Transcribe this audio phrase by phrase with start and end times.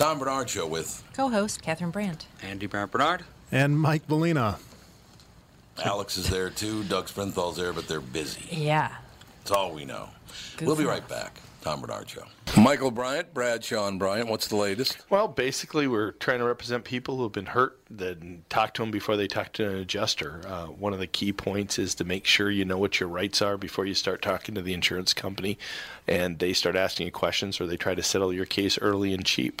[0.00, 2.26] Tom Barnard Show with Co-host Catherine Brandt.
[2.42, 3.22] Andy Brandt Barnard.
[3.52, 4.58] And Mike Molina.
[5.84, 6.84] Alex is there too.
[6.84, 8.48] Doug Sprinthal's there, but they're busy.
[8.50, 8.96] Yeah.
[9.40, 10.08] That's all we know.
[10.56, 11.08] Good we'll be right us.
[11.10, 11.42] back.
[11.60, 12.24] Tom Barnard Show.
[12.56, 14.30] Michael Bryant, Bradshaw and Bryant.
[14.30, 14.96] What's the latest?
[15.10, 18.90] Well, basically, we're trying to represent people who have been hurt, then talk to them
[18.90, 20.40] before they talk to an adjuster.
[20.46, 23.42] Uh, one of the key points is to make sure you know what your rights
[23.42, 25.58] are before you start talking to the insurance company,
[26.08, 29.26] and they start asking you questions or they try to settle your case early and
[29.26, 29.60] cheap.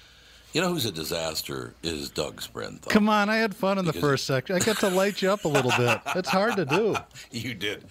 [0.53, 2.87] You know who's a disaster is Doug Sprint.
[2.89, 4.55] Come on, I had fun in the first section.
[4.55, 6.01] I got to light you up a little bit.
[6.15, 6.95] It's hard to do.
[7.31, 7.85] You did.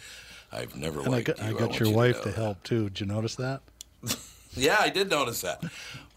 [0.52, 1.40] I've never And I got.
[1.40, 2.84] I got your you wife know to help too.
[2.90, 3.60] Did you notice that?
[4.56, 5.62] Yeah, I did notice that.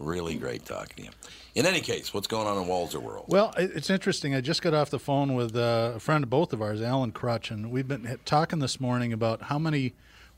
[0.00, 1.10] Really great talking to you.
[1.54, 3.26] In any case, what's going on in Walser world?
[3.28, 4.34] Well, it's interesting.
[4.34, 7.12] I just got off the phone with uh, a friend of both of ours, Alan
[7.12, 9.92] Crutch, and we've been talking this morning about how many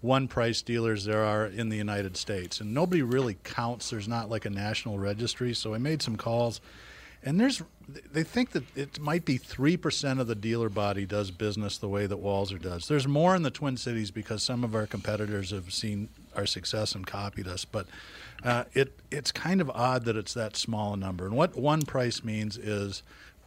[0.06, 2.60] one price dealers there are in the United States.
[2.60, 3.90] And nobody really counts.
[3.90, 5.52] There's not like a national registry.
[5.52, 6.60] So I made some calls.
[7.22, 7.62] And there's,
[8.12, 12.06] they think that it might be 3% of the dealer body does business the way
[12.06, 12.86] that Walser does.
[12.86, 16.94] There's more in the Twin Cities because some of our competitors have seen our success
[16.94, 17.64] and copied us.
[17.64, 17.86] But
[18.44, 21.26] uh, it, it's kind of odd that it's that small a number.
[21.26, 23.02] And what one price means is,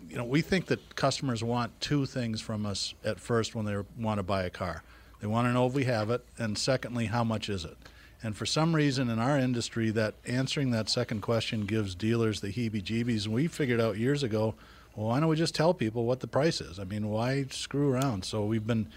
[0.09, 3.77] you know, we think that customers want two things from us at first when they
[3.97, 4.83] want to buy a car.
[5.19, 7.77] They want to know if we have it, and secondly, how much is it?
[8.21, 12.51] And for some reason in our industry, that answering that second question gives dealers the
[12.51, 13.27] heebie-jeebies.
[13.27, 14.55] We figured out years ago,
[14.95, 16.79] well, why don't we just tell people what the price is?
[16.79, 18.25] I mean, why screw around?
[18.25, 18.87] So we've been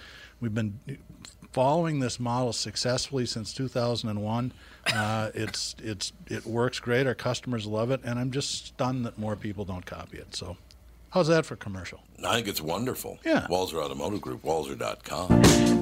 [0.40, 0.80] we've been
[1.52, 4.52] following this model successfully since 2001.
[4.92, 7.06] Uh, it's it's it works great.
[7.06, 10.34] Our customers love it, and I'm just stunned that more people don't copy it.
[10.34, 10.56] So,
[11.12, 12.00] how's that for commercial?
[12.26, 13.18] I think it's wonderful.
[13.24, 13.46] Yeah.
[13.48, 15.30] Walser Automotive Group, walser.com.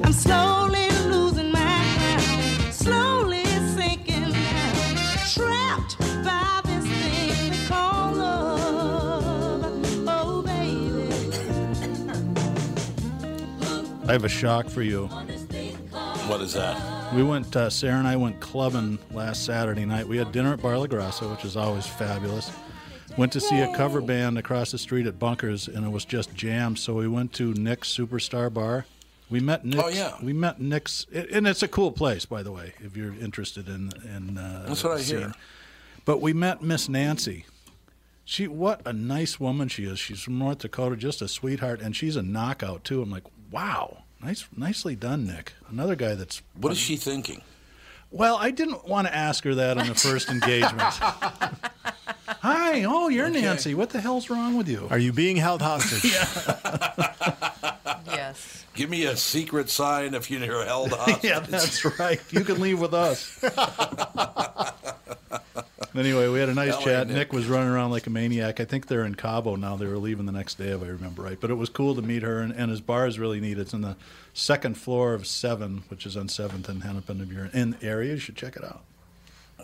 [0.05, 4.97] I'm slowly losing my mind, slowly sinking down,
[5.33, 9.63] trapped by this thing we call love.
[10.09, 11.09] Oh, baby.
[14.09, 15.07] I have a shock for you.
[15.07, 17.15] What is that?
[17.15, 20.07] We went, uh, Sarah and I went clubbing last Saturday night.
[20.07, 22.51] We had dinner at Bar La Grassa, which is always fabulous.
[23.17, 26.35] Went to see a cover band across the street at Bunkers, and it was just
[26.35, 26.79] jammed.
[26.79, 28.87] So we went to Nick's Superstar Bar.
[29.29, 29.81] We met Nick.
[29.83, 30.15] Oh, yeah.
[30.23, 33.93] We met Nick's, and it's a cool place, by the way, if you're interested in.
[34.05, 35.21] in uh, That's what I seeing.
[35.21, 35.35] hear.
[36.05, 37.45] But we met Miss Nancy.
[38.25, 39.99] She, what a nice woman she is.
[39.99, 43.03] She's from North Dakota, just a sweetheart, and she's a knockout too.
[43.03, 45.53] I'm like, wow, nice, nicely done, Nick.
[45.69, 47.43] Another guy that's What is she thinking?
[48.11, 50.81] Well, I didn't want to ask her that on the first engagement.
[52.43, 53.75] Hi, oh, you're Nancy.
[53.75, 54.87] What the hell's wrong with you?
[54.91, 56.15] Are you being held hostage?
[58.07, 58.65] Yes.
[58.75, 61.25] Give me a secret sign if you're held hostage.
[61.25, 62.21] yeah, that's right.
[62.31, 63.39] You can leave with us.
[65.95, 67.07] anyway, we had a nice That chat.
[67.09, 67.17] Nick.
[67.17, 68.61] Nick was running around like a maniac.
[68.61, 69.77] I think they're in Cabo now.
[69.77, 71.39] They were leaving the next day, if I remember right.
[71.41, 73.59] But it was cool to meet her, and, and his bar is really neat.
[73.59, 73.97] It's in the
[74.35, 77.21] second floor of Seven, which is on Seventh and Hennepin.
[77.21, 78.83] If you're in the area, you should check it out.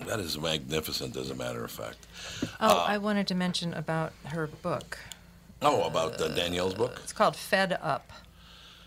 [0.07, 2.07] That is magnificent, as a matter of fact.
[2.61, 4.99] Oh, I wanted to mention about her book.
[5.63, 7.01] Oh, about uh, Danielle's book?
[7.03, 8.13] It's called Fed Up.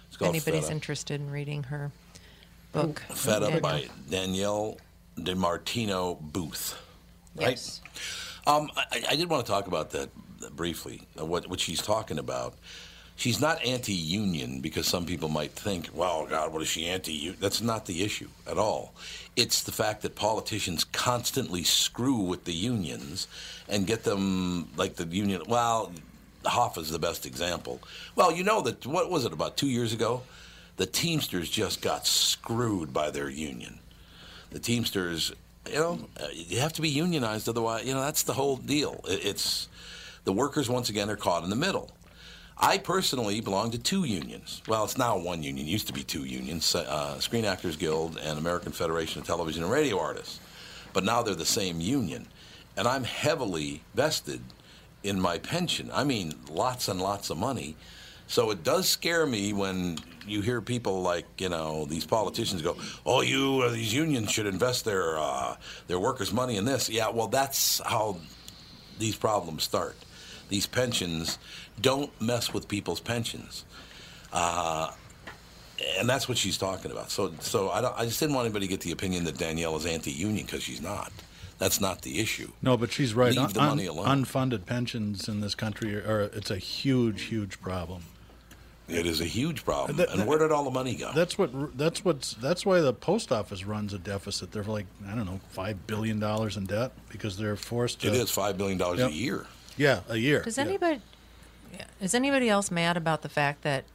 [0.08, 0.72] It's called anybody's Fed Up.
[0.72, 1.92] interested in reading her
[2.74, 3.00] book.
[3.10, 4.78] Fed Up by Danielle
[5.18, 6.78] DeMartino Booth.
[7.36, 7.52] Right?
[7.52, 7.82] Yes.
[8.48, 10.10] Um, I, I did want to talk about that
[10.56, 12.56] briefly, uh, what, what she's talking about.
[13.16, 17.12] She's not anti union because some people might think, well, God, what is she anti
[17.12, 17.38] union?
[17.42, 18.94] That's not the issue at all.
[19.36, 23.28] It's the fact that politicians constantly screw with the unions
[23.68, 25.92] and get them, like the union, well,
[26.46, 27.82] Hoffa's the best example.
[28.16, 30.22] Well, you know that what was it about two years ago?
[30.78, 33.80] The Teamsters just got screwed by their union.
[34.52, 35.34] The Teamsters,
[35.72, 36.00] you know,
[36.34, 39.02] you have to be unionized, otherwise, you know, that's the whole deal.
[39.08, 39.70] It's
[40.24, 41.92] the workers once again are caught in the middle.
[42.62, 44.62] I personally belong to two unions.
[44.68, 45.66] Well, it's now one union.
[45.66, 49.64] It used to be two unions: uh, Screen Actors Guild and American Federation of Television
[49.64, 50.40] and Radio Artists.
[50.92, 52.28] But now they're the same union,
[52.76, 54.42] and I'm heavily vested
[55.04, 55.90] in my pension.
[55.94, 57.78] I mean, lots and lots of money.
[58.30, 59.98] So it does scare me when
[60.28, 64.46] you hear people like you know these politicians go, "Oh, you uh, these unions should
[64.46, 68.18] invest their uh, their workers' money in this." Yeah, well, that's how
[69.00, 69.98] these problems start.
[70.48, 71.40] These pensions
[71.82, 73.66] don't mess with people's pensions,
[74.32, 74.92] uh,
[75.98, 77.10] and that's what she's talking about.
[77.10, 79.76] So, so I, don't, I just didn't want anybody to get the opinion that Danielle
[79.76, 81.12] is anti-union because she's not.
[81.58, 82.52] That's not the issue.
[82.62, 83.36] No, but she's right.
[83.36, 84.06] Leave the Un- money alone.
[84.24, 88.04] Unfunded pensions in this country are, are it's a huge, huge problem.
[88.92, 89.98] It is a huge problem.
[89.98, 91.12] That- and where did all the money go?
[91.14, 94.52] That's what that's what's that's why the post office runs a deficit.
[94.52, 98.08] They're like I don't know five billion dollars in debt because they're forced to.
[98.08, 99.10] it is five billion dollars Yep.
[99.10, 99.46] a year.
[99.78, 100.42] Yeah, a year.
[100.42, 101.02] Does anybody
[101.74, 101.86] yeah.
[102.02, 103.86] is anybody else mad about the fact that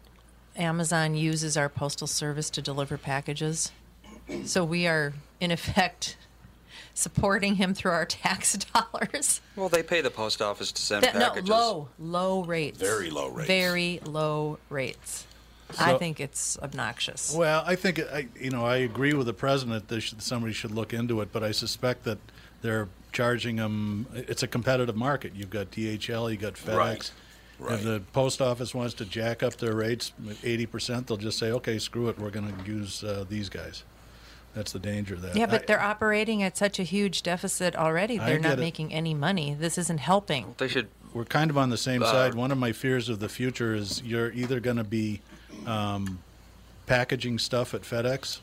[0.57, 3.73] Amazon uses our postal service to deliver packages?
[4.45, 6.17] So we are in effect
[6.95, 9.41] supporting him through our tax dollars.
[9.57, 11.51] Well, they pay the post office to send That- no, packages.
[11.51, 12.79] low, low rates.
[12.79, 13.49] Very low rates.
[13.49, 15.27] Very low rates.
[15.79, 17.35] I think it's obnoxious.
[17.35, 20.71] Well, I think I, you know, I agree with the president that should, somebody should
[20.71, 22.19] look into it, but I suspect that
[22.63, 24.07] they're charging them.
[24.15, 25.33] It's a competitive market.
[25.35, 26.77] You've got DHL, you've got FedEx.
[26.77, 27.11] Right.
[27.59, 27.75] Right.
[27.75, 30.13] If the post office wants to jack up their rates
[30.43, 32.19] eighty percent, they'll just say, "Okay, screw it.
[32.19, 33.85] We're going to use uh, these guys."
[34.55, 35.37] That's the danger of that.
[35.37, 38.19] yeah, but I- they're operating at such a huge deficit already.
[38.19, 38.59] They're not it.
[38.61, 39.55] making any money.
[39.59, 40.55] This isn't helping.
[40.59, 40.89] They should.
[41.13, 42.35] we're kind of on the same Uh, side.
[42.35, 45.21] One of my fears of the future is you're either going to be
[45.67, 46.19] um,
[46.87, 48.39] packaging stuff at FedEx,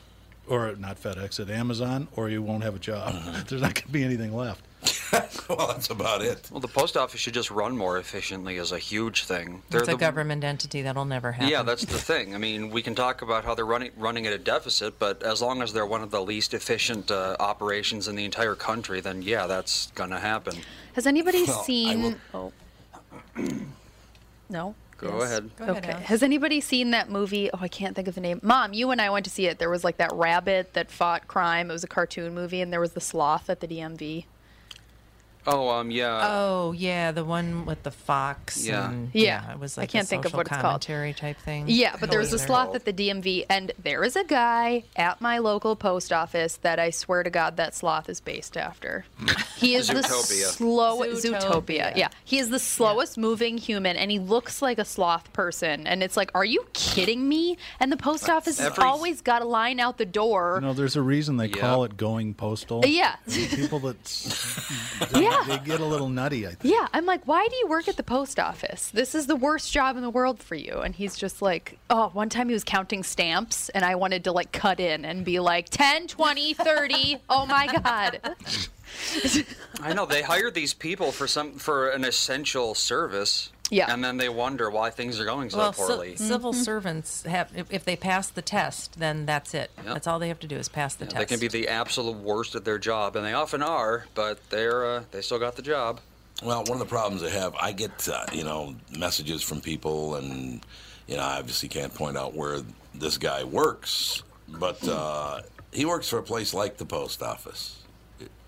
[0.46, 3.14] or not FedEx, at Amazon, or you won't have a job.
[3.48, 4.64] There's not going to be anything left.
[5.48, 6.48] well, that's about it.
[6.50, 9.62] Well, the post office should just run more efficiently is a huge thing.
[9.70, 10.82] They're It's a the, government entity.
[10.82, 11.48] That'll never happen.
[11.48, 12.34] Yeah, that's the thing.
[12.34, 15.40] I mean, we can talk about how they're running running at a deficit, but as
[15.42, 19.22] long as they're one of the least efficient uh, operations in the entire country, then
[19.22, 20.56] yeah, that's gonna happen.
[20.94, 22.16] Has anybody Well, I seen?
[22.34, 22.52] Oh,
[24.50, 24.74] no.
[24.98, 25.22] Go Yes.
[25.30, 25.50] ahead.
[25.56, 25.90] Go Okay.
[25.92, 25.98] Al.
[26.00, 27.50] Has anybody seen that movie?
[27.52, 28.38] Oh, I can't think of the name.
[28.42, 29.58] Mom, you and I went to see it.
[29.58, 31.70] There was like that rabbit that fought crime.
[31.70, 34.26] It was a cartoon movie, and there was the sloth at the DMV.
[35.46, 36.20] Oh, um, yeah.
[36.30, 38.64] Oh yeah, the one with the fox.
[38.64, 38.90] Yeah.
[38.90, 39.52] and- Yeah.
[39.52, 40.62] it was like I can't a think of what it's called.
[40.62, 41.64] commentary type thing.
[41.68, 42.46] Yeah, but there was a Either.
[42.46, 46.78] sloth at the DMV, and there is a guy at my local post office that
[46.78, 49.04] I swear to God that sloth is based after.
[49.62, 50.46] He is the Zootopia.
[50.56, 51.40] slowest Zootopia.
[51.40, 51.96] Zootopia.
[51.96, 55.86] Yeah, he is the slowest moving human, and he looks like a sloth person.
[55.86, 57.56] And it's like, are you kidding me?
[57.78, 60.58] And the post office has Every- always got a line out the door.
[60.60, 61.58] You know, there's a reason they Yeah.
[61.58, 62.82] call it going postal.
[62.84, 63.14] Yeah.
[63.30, 64.02] People that
[65.12, 65.56] they, Yeah.
[65.58, 66.46] they get a little nutty.
[66.46, 66.72] I think.
[66.74, 68.90] Yeah, I'm like, why do you work at the post office?
[68.90, 70.78] This is the worst job in the world for you.
[70.80, 74.32] And he's just like, oh, one time he was counting stamps, and I wanted to
[74.32, 77.16] like cut in and be like, 10, 20, 30.
[77.28, 78.20] Oh my God.
[79.80, 83.51] I know they hire these people for some for an essential service.
[83.72, 83.92] Yeah.
[83.92, 86.16] And then they wonder why things are going so Well, ci- poorly.
[86.16, 86.62] civil Mm-hmm.
[86.62, 89.70] servants have if, if they pass the test, then that's it.
[89.78, 89.86] Yep.
[89.86, 91.18] That's all they have to do is pass the Yeah, test.
[91.20, 94.84] they can be the absolute worst at their job, and they often are, but they're
[94.86, 96.00] uh, they still got the job.
[96.42, 100.16] Well, one of the problems I have, I get uh, you know messages from people,
[100.16, 100.60] and
[101.06, 102.58] you know I obviously can't point out where
[102.94, 105.40] this guy works, but uh,
[105.72, 107.78] he works for a place like the post office.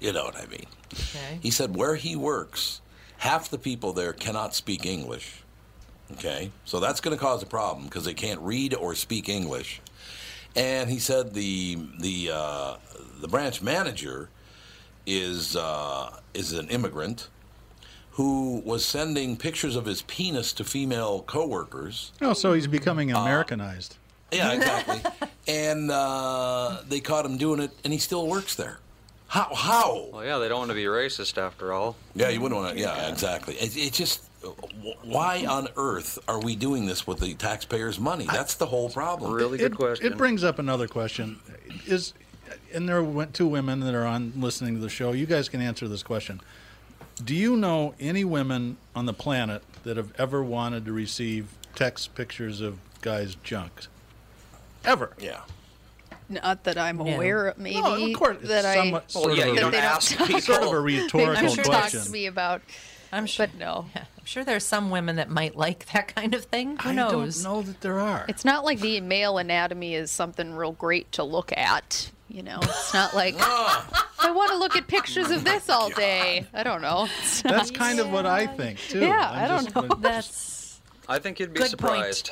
[0.00, 0.66] You know what I mean?
[0.92, 1.38] Okay.
[1.40, 2.80] He said where he works,
[3.18, 5.40] half the people there cannot speak English.
[6.12, 9.80] Okay, so that's going to cause a problem because they can't read or speak English.
[10.54, 12.76] And he said the the uh,
[13.20, 14.28] the branch manager
[15.06, 17.28] is uh, is an immigrant
[18.12, 22.12] who was sending pictures of his penis to female coworkers.
[22.20, 23.96] Oh, so he's becoming Uh, Americanized.
[24.30, 25.00] Yeah, exactly.
[25.48, 28.78] and uh, they caught him doing it, and he still works there.
[29.34, 29.52] How?
[29.52, 30.08] How?
[30.12, 31.96] Well, yeah, they don't want to be racist after all.
[32.14, 32.80] Yeah, you wouldn't want to.
[32.80, 33.54] Yeah, exactly.
[33.54, 34.22] It's it just.
[35.02, 38.26] Why on earth are we doing this with the taxpayers' money?
[38.30, 39.32] That's the whole problem.
[39.32, 40.06] Really good it, question.
[40.06, 41.40] It brings up another question.
[41.84, 42.14] Is
[42.72, 45.10] and there were two women that are on listening to the show.
[45.10, 46.40] You guys can answer this question.
[47.24, 52.14] Do you know any women on the planet that have ever wanted to receive text
[52.14, 53.86] pictures of guys' junk?
[54.84, 55.10] Ever?
[55.18, 55.40] Yeah.
[56.28, 57.06] Not that I'm No.
[57.06, 57.80] aware of, maybe.
[57.80, 58.38] No, of course.
[58.42, 58.74] that I.
[58.76, 60.40] somewhat, Well, sort yeah, of you a, don't they don't ask people.
[60.40, 61.98] sort of a rhetorical They just question.
[62.00, 62.62] talked to me about.
[63.12, 63.46] I'm sure.
[63.46, 63.86] But no.
[63.94, 66.78] Yeah, I'm sure there's some women that might like that kind of thing.
[66.78, 67.42] Who I knows?
[67.42, 68.24] don't know that there are.
[68.28, 72.10] It's not like the male anatomy is something real great to look at.
[72.28, 76.46] You know, it's not like I want to look at pictures of this all day.
[76.54, 77.06] I don't know.
[77.22, 79.00] It's not- That's kind of what I think too.
[79.00, 79.82] Yeah, I'm I don't just- know.
[79.82, 82.14] but- That's I think you'd be Good point.
[82.16, 82.30] surprised.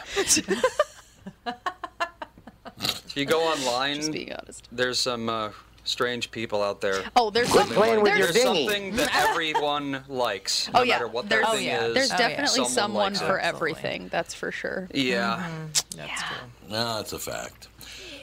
[3.13, 4.69] If you go Just online, being honest.
[4.73, 5.51] there's some uh,
[5.85, 7.03] strange people out there.
[7.17, 8.65] Oh, there's some, playing with there's, your There's dinghy.
[8.67, 11.85] something that everyone likes, no Oh yeah, matter what their there's, thing yeah.
[11.87, 11.95] is.
[11.95, 12.29] there's Oh, yeah.
[12.29, 13.27] definitely Someone someone likes it.
[13.27, 13.71] for Absolutely.
[13.73, 14.09] everything.
[14.09, 14.89] That's for sure.
[14.95, 15.49] yeah.
[15.97, 16.37] that's true.
[16.71, 17.69] No, that's a fact.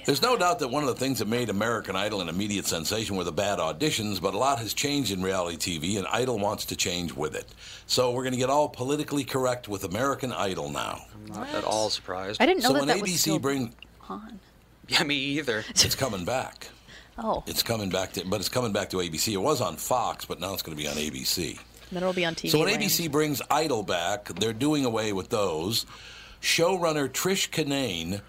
[0.06, 3.16] There's no doubt that one of the things that made American Idol an immediate sensation
[3.16, 6.66] were the bad auditions, but a lot has changed in reality TV, and Idol wants
[6.66, 7.46] to change with it.
[7.86, 11.02] So we're going to get all politically correct with American Idol now.
[11.28, 12.42] Not at all surprised.
[12.42, 13.76] I didn't know so that when that ABC was still bring,
[14.08, 14.40] on.
[15.00, 15.64] Yeah, me either.
[15.70, 16.68] it's coming back.
[17.18, 19.34] Oh, It's coming back to, but it's coming back to ABC.
[19.34, 21.60] It was on Fox, but now it's going to be on ABC.
[21.92, 22.50] then it'll be on TV.
[22.50, 22.82] So when land.
[22.82, 25.86] ABC brings Idol back, they're doing away with those.
[26.42, 28.22] Showrunner Trish Kinane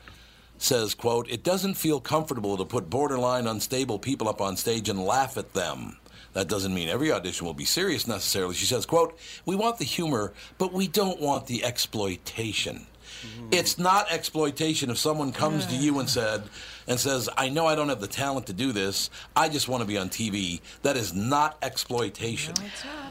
[0.59, 4.99] says, quote, it doesn't feel comfortable to put borderline unstable people up on stage and
[5.05, 5.97] laugh at them.
[6.33, 8.55] That doesn't mean every audition will be serious necessarily.
[8.55, 12.87] She says, quote, we want the humor, but we don't want the exploitation.
[13.21, 13.49] Mm-hmm.
[13.53, 16.45] It's not exploitation if someone comes to you and said
[16.87, 19.11] and says, "I know I don't have the talent to do this.
[19.37, 22.55] I just want to be on TV." That is not exploitation.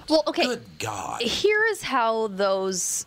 [0.10, 0.44] Well, okay.
[0.44, 1.22] Good God.
[1.22, 3.06] Here is how those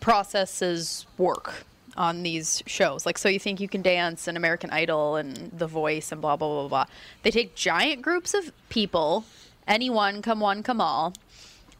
[0.00, 1.64] processes work
[1.96, 3.06] on these shows.
[3.06, 6.36] Like, so you think you can dance and American Idol and The Voice and blah,
[6.36, 6.86] blah, blah, blah.
[7.22, 9.24] They take giant groups of people,
[9.66, 11.14] anyone, come one, come all.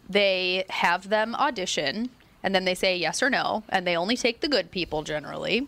[0.08, 2.10] They have them audition,
[2.46, 5.66] and then they say yes or no, and they only take the good people generally.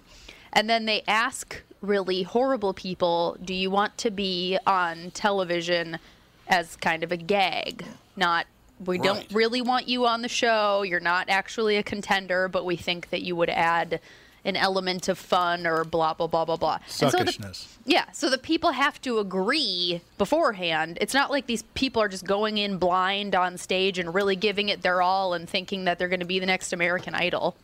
[0.52, 5.98] And then they ask really horrible people, do you want to be on television
[6.46, 7.84] as kind of a gag?
[8.14, 8.46] Not,
[8.84, 10.82] we don't really want you on the show.
[10.82, 14.00] You're not actually a contender, but we think that you would add
[14.44, 16.74] an element of fun or blah, blah, blah, blah, blah.
[16.74, 17.66] And so the- Suckishness.
[17.84, 20.98] yeah, so the people have to agree beforehand.
[21.00, 24.68] It's not like these people are just going in blind on stage and really giving
[24.68, 27.56] it their all and thinking that they're going to be the next American Idol.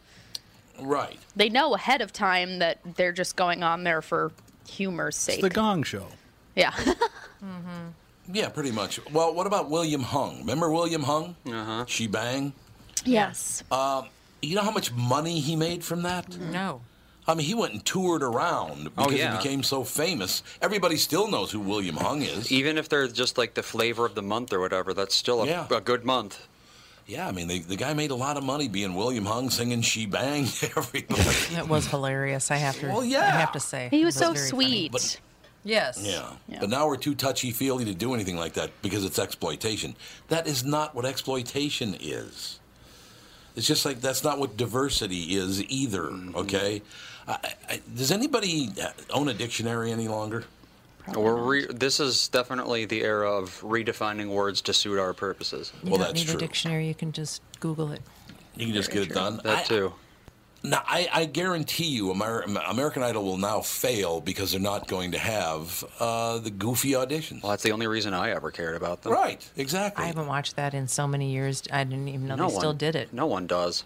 [0.81, 1.19] Right.
[1.37, 4.33] They know ahead of time that they're just going on there for
[4.69, 5.37] humor's sake.
[5.37, 6.07] It's the Gong Show.
[6.57, 6.75] yeah.
[8.33, 8.99] Yeah, pretty much.
[9.13, 10.39] Well, what about William Hung?
[10.39, 11.37] Remember William Hung?
[11.47, 11.85] Uh-huh.
[11.87, 12.55] She Bang.
[13.05, 13.63] yes.
[14.45, 16.39] You know how much money he made from that?
[16.39, 16.83] No.
[17.27, 19.33] I mean, he went and toured around oh, because Oh, yeah.
[19.33, 20.43] he became so famous.
[20.61, 22.53] Everybody still knows who William Hung is.
[22.53, 25.47] Even if they're just like the flavor of the month or whatever, that's still a,
[25.47, 25.67] Yeah.
[25.71, 26.47] a good month.
[27.07, 29.83] Yeah, I mean, the, the guy made a lot of money being William Hung singing
[29.83, 31.23] She Bang to everybody.
[31.55, 32.51] It was hilarious.
[32.51, 32.89] I have to.
[32.89, 33.21] Well, yeah.
[33.21, 34.93] I have to say he was It so sweet.
[34.93, 35.19] But-
[35.67, 35.99] Yes.
[36.07, 36.29] Yeah.
[36.47, 36.59] Yeah.
[36.61, 39.97] But now we're too touchy feely to do anything like that because it's exploitation.
[40.29, 42.61] That is not what exploitation is.
[43.57, 46.37] It's just like that's not what diversity is either, mm-hmm.
[46.37, 46.83] okay?
[47.27, 48.71] I, I, does anybody
[49.11, 50.45] own a dictionary any longer?
[51.15, 55.73] We're re- this is definitely the era of redefining words to suit our purposes.
[55.83, 56.37] You Well, don't that's need true.
[56.37, 56.89] a dictionary.
[56.89, 58.01] You can just Google it.
[58.57, 59.41] You can just get it done.
[59.45, 59.93] That I- too.
[60.67, 65.13] Now, I, I guarantee you, Amer- American Idol will now fail because they're not going
[65.13, 67.43] to have uh, the goofy auditions.
[67.43, 69.13] Well, that's the only reason I ever cared about them.
[69.13, 70.03] Right, exactly.
[70.03, 71.63] I haven't watched that in so many years.
[71.71, 73.13] I didn't even know No they one still did it.
[73.13, 73.85] No one does.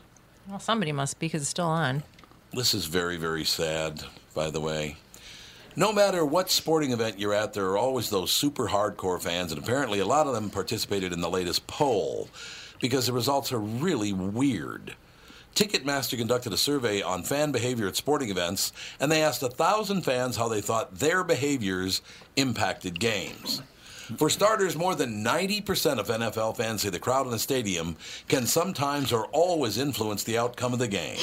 [0.48, 2.04] Well, somebody must be because it's still on.
[2.52, 4.98] This is very, very sad, by the way.
[5.74, 9.60] No matter what sporting event you're at, there are always those super hardcore fans, and
[9.60, 12.28] apparently a lot of them participated in the latest poll
[12.80, 14.94] because the results are really weird.
[15.58, 20.02] Ticketmaster conducted a survey on fan behavior at sporting events, and they asked a thousand
[20.02, 22.00] fans how they thought their behaviors
[22.36, 23.60] impacted games.
[24.18, 27.96] For starters, more than 90% of NFL fans say the crowd in a stadium
[28.28, 31.18] can sometimes or always influence the outcome of the game.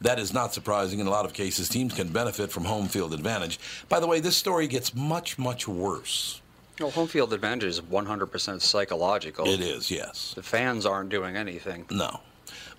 [0.00, 0.98] That is not surprising.
[0.98, 3.60] In a lot of cases, teams can benefit from home field advantage.
[3.90, 6.40] By the way, this story gets much, much worse.
[6.80, 9.46] Well, home field advantage is 100% psychological.
[9.46, 10.32] It is, yes.
[10.34, 11.84] The fans aren't doing anything.
[11.90, 12.20] No.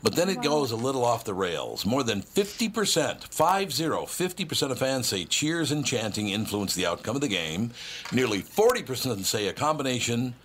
[0.01, 1.85] But then it goes a little off the rails.
[1.85, 7.15] More than 50%, 5 0, 50% of fans say cheers and chanting influence the outcome
[7.15, 7.71] of the game.
[8.13, 10.35] Nearly 40% say a combination.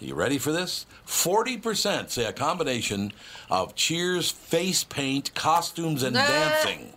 [0.00, 0.86] Are you ready for this?
[1.06, 3.12] 40% say a combination
[3.50, 6.92] of cheers, face paint, costumes, and dancing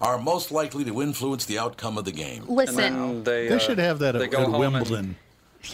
[0.00, 2.44] are most likely to influence the outcome of the game.
[2.48, 5.16] Listen, And they, They uh, should have that they at, go at home and- Wimbledon.
[5.62, 5.68] They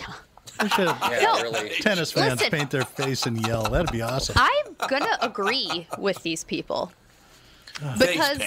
[0.69, 1.43] should have yeah, No.
[1.43, 1.69] really.
[1.81, 2.51] tennis fans Listen.
[2.59, 3.63] paint their face and yell.
[3.65, 4.35] That'd be awesome.
[4.39, 6.93] I'm gonna agree with these people.
[7.99, 8.41] Because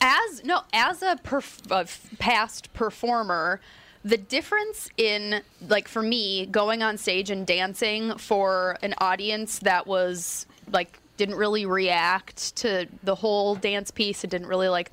[0.00, 3.60] as no as a perf- a past performer
[4.04, 9.86] the difference in like for me going on stage and dancing for an audience that
[9.86, 14.90] was like didn't really react to the whole dance piece and didn't really like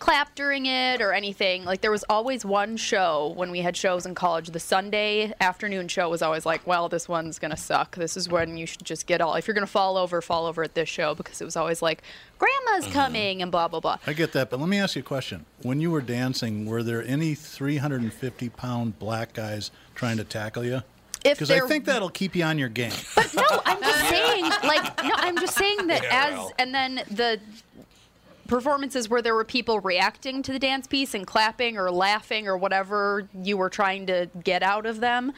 [0.00, 4.04] clap during it or anything like there was always one show when we had shows
[4.04, 8.16] in college the sunday afternoon show was always like well this one's gonna suck this
[8.16, 10.74] is when you should just get all if you're gonna fall over fall over at
[10.74, 12.02] this show because it was always like
[12.38, 13.04] grandma's uh-huh.
[13.04, 15.44] coming and blah blah blah I get that, but let me ask you a question.
[15.62, 20.82] When you were dancing, were there any 350 pound black guys trying to tackle you?
[21.24, 22.92] If Because I think that'll keep you on your game.
[23.14, 26.52] But no, I'm just saying, like, no, I'm just saying that Yeah, as, well.
[26.58, 27.38] and then the
[28.50, 32.56] performances where there were people reacting to the dance piece and clapping or laughing or
[32.56, 35.32] whatever you were trying to get out of them,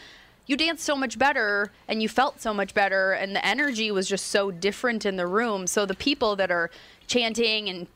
[0.46, 4.08] you danced so much better and you felt so much better, and the energy was
[4.08, 5.66] just so different in the room.
[5.66, 6.70] So the people that are
[7.06, 7.86] chanting and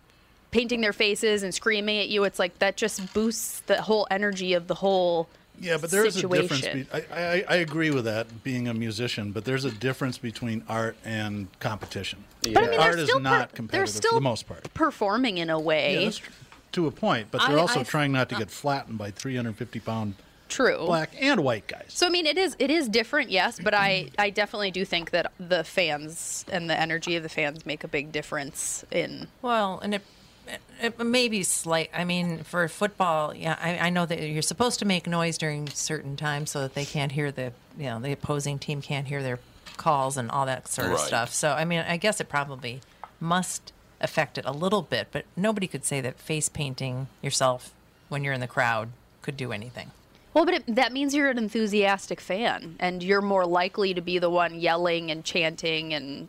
[0.51, 4.53] painting their faces and screaming at you, it's like that just boosts the whole energy
[4.53, 5.29] of the whole.
[5.61, 6.49] Yeah, but there is a difference.
[6.63, 6.87] situation.
[6.93, 10.63] Be- I, I, I agree with that, being a musician, but there's a difference between
[10.69, 12.25] art and competition.
[12.43, 14.73] But I mean, art is not per- they're competitive still for the most part.
[14.75, 15.95] performing in a way.
[15.95, 16.31] Yeah, that's tr-
[16.73, 19.81] to a point, but they're I- also I- trying not to get flattened by 350
[19.81, 20.15] pound
[20.49, 20.85] True.
[20.87, 21.87] black and white guys.
[21.89, 25.11] So I mean, it is it is different, yes, but I I definitely do think
[25.11, 29.27] that the fans and the energy of the fans make a big difference in.
[29.43, 30.03] Well, and it,
[30.47, 30.57] Uh, uh,
[30.99, 31.91] it may be slight.
[31.95, 35.69] I mean, for football, yeah, I, I know that you're supposed to make noise during
[35.69, 39.23] certain times so that they can't hear the, you know, the opposing team can't hear
[39.23, 39.39] their
[39.77, 41.01] calls and all that sort of Right.
[41.01, 41.33] stuff.
[41.33, 42.81] So, I mean, I guess it probably
[43.21, 47.73] must affect it a little bit, but nobody could say that face painting yourself
[48.09, 48.91] when you're in the crowd
[49.23, 49.91] could do anything.
[50.35, 54.19] Well, but it, that means you're an enthusiastic fan, and you're more likely to be
[54.19, 56.29] the one yelling and chanting and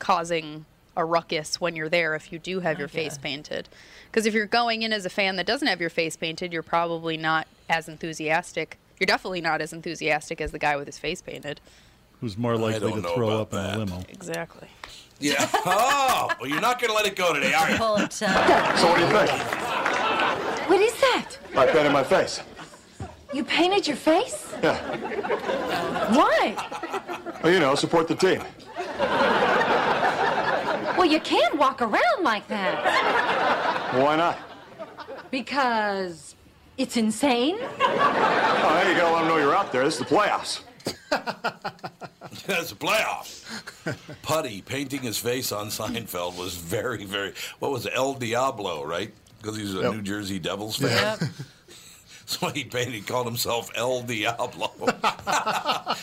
[0.00, 3.68] causing a ruckus when you're there if you do have oh, your face painted.
[4.10, 6.62] Because if you're going in as a fan that doesn't have your face painted, you're
[6.62, 8.78] probably not as enthusiastic.
[8.98, 11.60] You're definitely not as enthusiastic as the guy with his face painted.
[12.20, 13.76] Who's more likely to throw about up in that.
[13.76, 14.04] a limo?
[14.08, 14.68] Exactly.
[15.20, 15.48] Yeah.
[15.68, 17.76] Oh, well, you're not going to let it go today, are you?
[17.76, 19.30] Pull it, So what do you think?
[20.68, 21.36] What is that?
[21.56, 22.40] I painted my face.
[23.32, 24.52] You painted your face?
[24.62, 24.78] Yeah.
[26.14, 26.54] Why?
[27.42, 28.42] Well, you know, support the team.
[30.96, 34.38] Well, you can't walk around like that why not?
[35.30, 36.34] because
[36.78, 37.56] it's insane.
[37.60, 39.84] Oh, hey, you gotta let them know you're out there.
[39.84, 40.62] This is the playoffs.
[42.46, 43.42] That's a playoff.
[44.22, 47.32] Puddy painting his face on Seinfeld was very, very.
[47.58, 47.92] What was it?
[47.94, 49.12] El Diablo, right?
[49.40, 49.92] Because he's a Yep.
[49.94, 50.90] New Jersey Devils fan.
[50.90, 51.20] yep.
[52.28, 54.72] So he painted, he called himself El Diablo.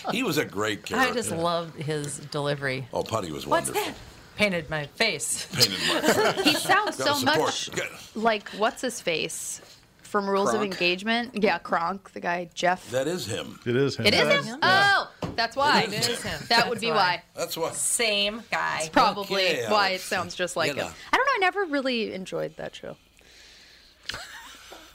[0.14, 1.12] he was a great character.
[1.12, 2.88] I just loved his delivery.
[2.94, 3.74] Oh, Puddy was wonderful.
[3.76, 3.92] What's wonderful.
[3.92, 4.13] that?
[4.36, 5.48] Painted my face.
[5.54, 6.02] Painted my
[6.34, 6.44] face.
[6.44, 7.70] He sounds so much
[8.16, 9.62] like what's his face
[10.02, 11.32] from Rules of Engagement.
[11.44, 12.90] Yeah, Kronk, the guy Jeff.
[12.92, 13.60] That is him.
[13.66, 14.06] It is him.
[14.06, 14.60] it is him.
[14.62, 15.84] Oh, that's why.
[15.84, 16.40] It is him.
[16.50, 17.24] That would That's be why.
[17.36, 17.76] That's what.
[17.76, 18.90] Same guy.
[18.92, 20.86] Probably Okay, why it sounds just like you know.
[20.88, 20.94] him.
[21.12, 21.32] I don't know.
[21.36, 22.96] I never really enjoyed that show.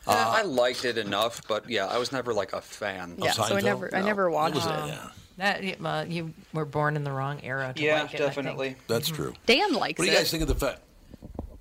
[0.06, 3.16] Uh, I liked it enough, but yeah, I was never like a fan.
[3.18, 3.62] Yeah, so I Seinfeld?
[3.64, 4.64] never, I never watched it.
[4.64, 4.86] it?
[4.86, 7.72] Yeah, That uh, you were born in the wrong era.
[7.74, 8.34] To Yeah, like it, I think.
[8.34, 8.76] definitely.
[8.88, 9.32] that's true.
[9.46, 10.80] Dan likes What do you guys think of the fact?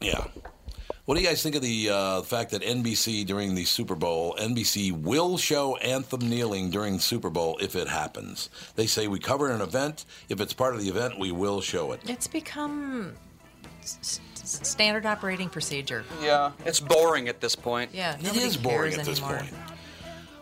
[0.02, 0.26] Yeah.
[1.06, 4.36] What do you guys think of the uh, fact that NBC during the Super Bowl,
[4.38, 8.50] NBC will show anthem kneeling during Super Bowl if it happens?
[8.76, 10.04] They say we cover an event.
[10.28, 12.02] If it's part of the event, we will show it.
[12.10, 13.14] It's become
[13.82, 16.04] s- s- standard operating procedure.
[16.22, 17.92] Yeah, it's boring at this point.
[17.94, 19.40] Yeah, it is boring at this anymore.
[19.40, 19.54] point.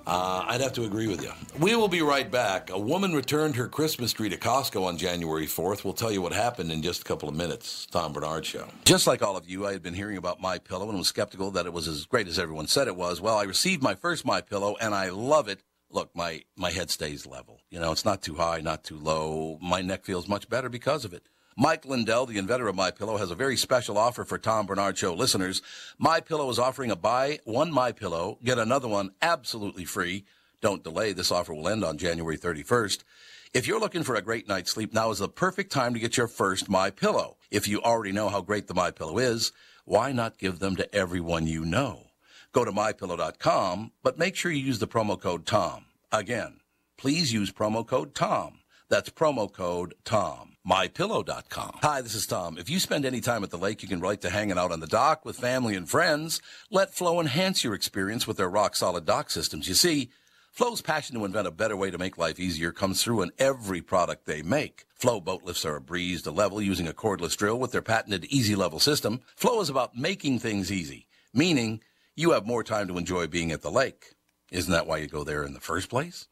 [0.07, 1.31] Uh, I'd have to agree with you.
[1.59, 2.69] We will be right back.
[2.69, 5.83] A woman returned her Christmas tree to Costco on January 4th.
[5.83, 7.87] We'll tell you what happened in just a couple of minutes.
[7.89, 8.67] Tom Barnard Show.
[8.83, 11.49] Just like all of you, I had been hearing about My Pillow and was skeptical
[11.51, 13.19] that it was as great as everyone said it was.
[13.19, 15.63] Well, I received my first My Pillow and I love it.
[15.89, 17.61] Look, my my head stays level.
[17.69, 19.57] You know, it's not too high, not too low.
[19.61, 21.29] My neck feels much better because of it.
[21.57, 24.97] Mike Lindell, the inventor of My Pillow, has a very special offer for Tom Barnard
[24.97, 25.61] Show listeners.
[25.97, 30.25] My Pillow is offering a buy one My Pillow, get another one absolutely free.
[30.59, 31.13] Don't delay.
[31.13, 33.05] This offer will end on January 31st.
[33.53, 36.17] If you're looking for a great night's sleep, now is the perfect time to get
[36.17, 37.37] your first My Pillow.
[37.49, 39.53] If you already know how great the My Pillow is,
[39.85, 42.07] why not give them to everyone you know?
[42.51, 45.85] Go to mypillow.com, but make sure you use the promo code TOM.
[46.11, 46.59] Again,
[46.97, 48.59] please use promo code TOM.
[48.89, 50.54] That's promo code TOM.
[50.67, 51.79] MyPillow.com.
[51.83, 52.57] Hi, this is Tom.
[52.57, 54.79] If you spend any time at the lake, you can relate to hanging out on
[54.79, 56.41] the dock with family and friends.
[56.71, 59.67] Let Floe enhance your experience with their rock solid dock systems.
[59.67, 60.09] You see,
[60.51, 63.81] Floe's passion to invent a better way to make life easier comes through in every
[63.81, 64.85] product they make.
[64.95, 68.25] Floe boat lifts are a breeze to level using a cordless drill with their patented
[68.25, 69.21] Easy Level system.
[69.35, 71.81] Floe is about making things easy, meaning
[72.15, 74.13] you have more time to enjoy being at the lake.
[74.51, 76.27] Isn't that why you go there in the first place?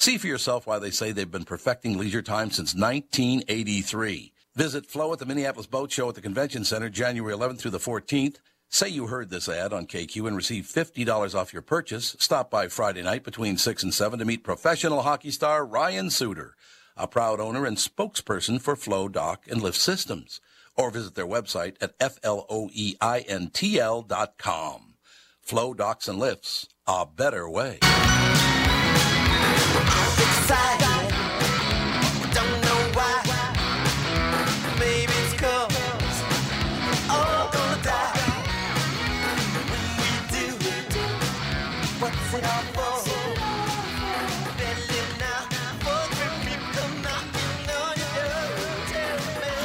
[0.00, 4.32] See for yourself why they say they've been perfecting leisure time since 1983.
[4.54, 7.80] Visit Floe at the Minneapolis Boat Show at the Convention Center January 11th through the
[7.80, 8.36] 14th.
[8.68, 12.14] Say you heard this ad on KQ and receive $50 off your purchase.
[12.20, 16.54] Stop by Friday night between 6 and 7 to meet professional hockey star Ryan Suter,
[16.96, 20.40] a proud owner and spokesperson for Floe Dock and Lift Systems.
[20.76, 24.94] Or visit their website at E F-L-O-E-I-N-T-L dot com.
[25.40, 27.80] Floe Docks and Lifts, a better way.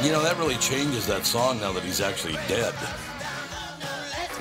[0.04, 2.74] You know, that really changes that song now that he's actually dead.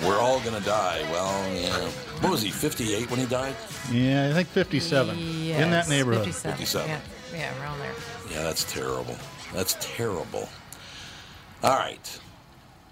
[0.05, 1.01] We're all gonna die.
[1.11, 1.89] Well, yeah.
[2.21, 3.55] What was he, 58 when he died?
[3.91, 5.17] Yeah, I think 57.
[5.17, 6.25] in that neighborhood.
[6.25, 6.57] 57.
[6.57, 6.89] 57.
[6.89, 6.99] Yeah,
[7.33, 7.93] yeah, around there.
[8.31, 9.15] Yeah, that's terrible.
[9.53, 10.49] That's terrible.
[11.63, 12.19] All right.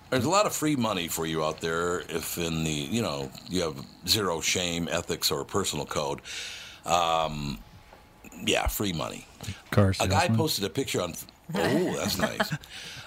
[0.10, 3.32] There's a lot of free money for you out there if in the, you know,
[3.50, 6.22] you have zero shame, ethics, or personal code.
[6.86, 7.60] Um,
[8.46, 9.26] yeah, free money.
[9.72, 11.14] Car A guy posted a picture on.
[11.56, 12.54] Oh, that's nice.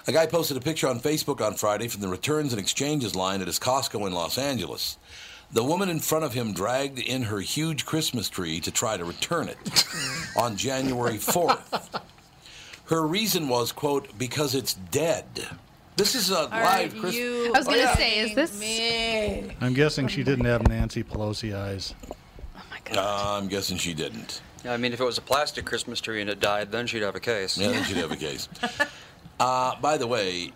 [0.07, 3.41] A guy posted a picture on Facebook on Friday from the returns and exchanges line
[3.41, 4.97] at his Costco in Los Angeles.
[5.51, 9.05] The woman in front of him dragged in her huge Christmas tree to try to
[9.05, 9.85] return it
[10.37, 12.01] on January 4th.
[12.85, 15.25] Her reason was, quote, because it's dead.
[15.97, 17.15] This is a live Christmas.
[17.55, 19.55] I was gonna say, is this?
[19.61, 21.93] I'm guessing she didn't have Nancy Pelosi eyes.
[22.11, 22.97] Oh my God.
[22.97, 24.41] Uh, I'm guessing she didn't.
[24.65, 27.03] Yeah, I mean, if it was a plastic Christmas tree and it died, then she'd
[27.03, 27.55] have a case.
[27.55, 28.49] Yeah, then she'd have a case.
[29.37, 30.53] Uh, by the way,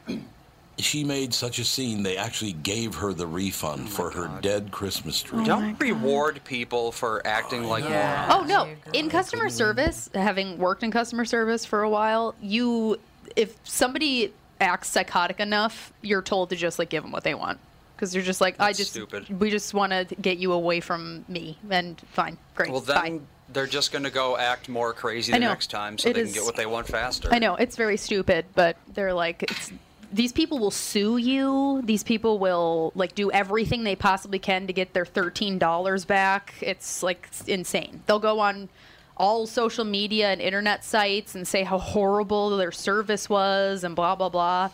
[0.77, 5.21] she made such a scene, they actually gave her the refund for her dead Christmas
[5.21, 5.43] tree.
[5.43, 8.31] Don't reward people for acting like morons.
[8.33, 8.69] Oh no!
[8.93, 12.97] In customer service, having worked in customer service for a while, you
[13.35, 17.59] if somebody acts psychotic enough, you're told to just like give them what they want
[17.97, 19.41] because you're just like, I just stupid.
[19.41, 23.19] we just want to get you away from me, and fine, great, Well, bye.
[23.53, 26.27] They're just going to go act more crazy the next time so It they is-
[26.27, 27.29] can get what they want faster.
[27.31, 29.71] I know it's very stupid, but they're like, it's,
[30.11, 31.81] these people will sue you.
[31.83, 36.53] These people will like do everything they possibly can to get their thirteen dollars back.
[36.61, 38.01] It's like it's insane.
[38.07, 38.69] They'll go on
[39.17, 44.15] all social media and internet sites and say how horrible their service was and blah
[44.15, 44.69] blah blah.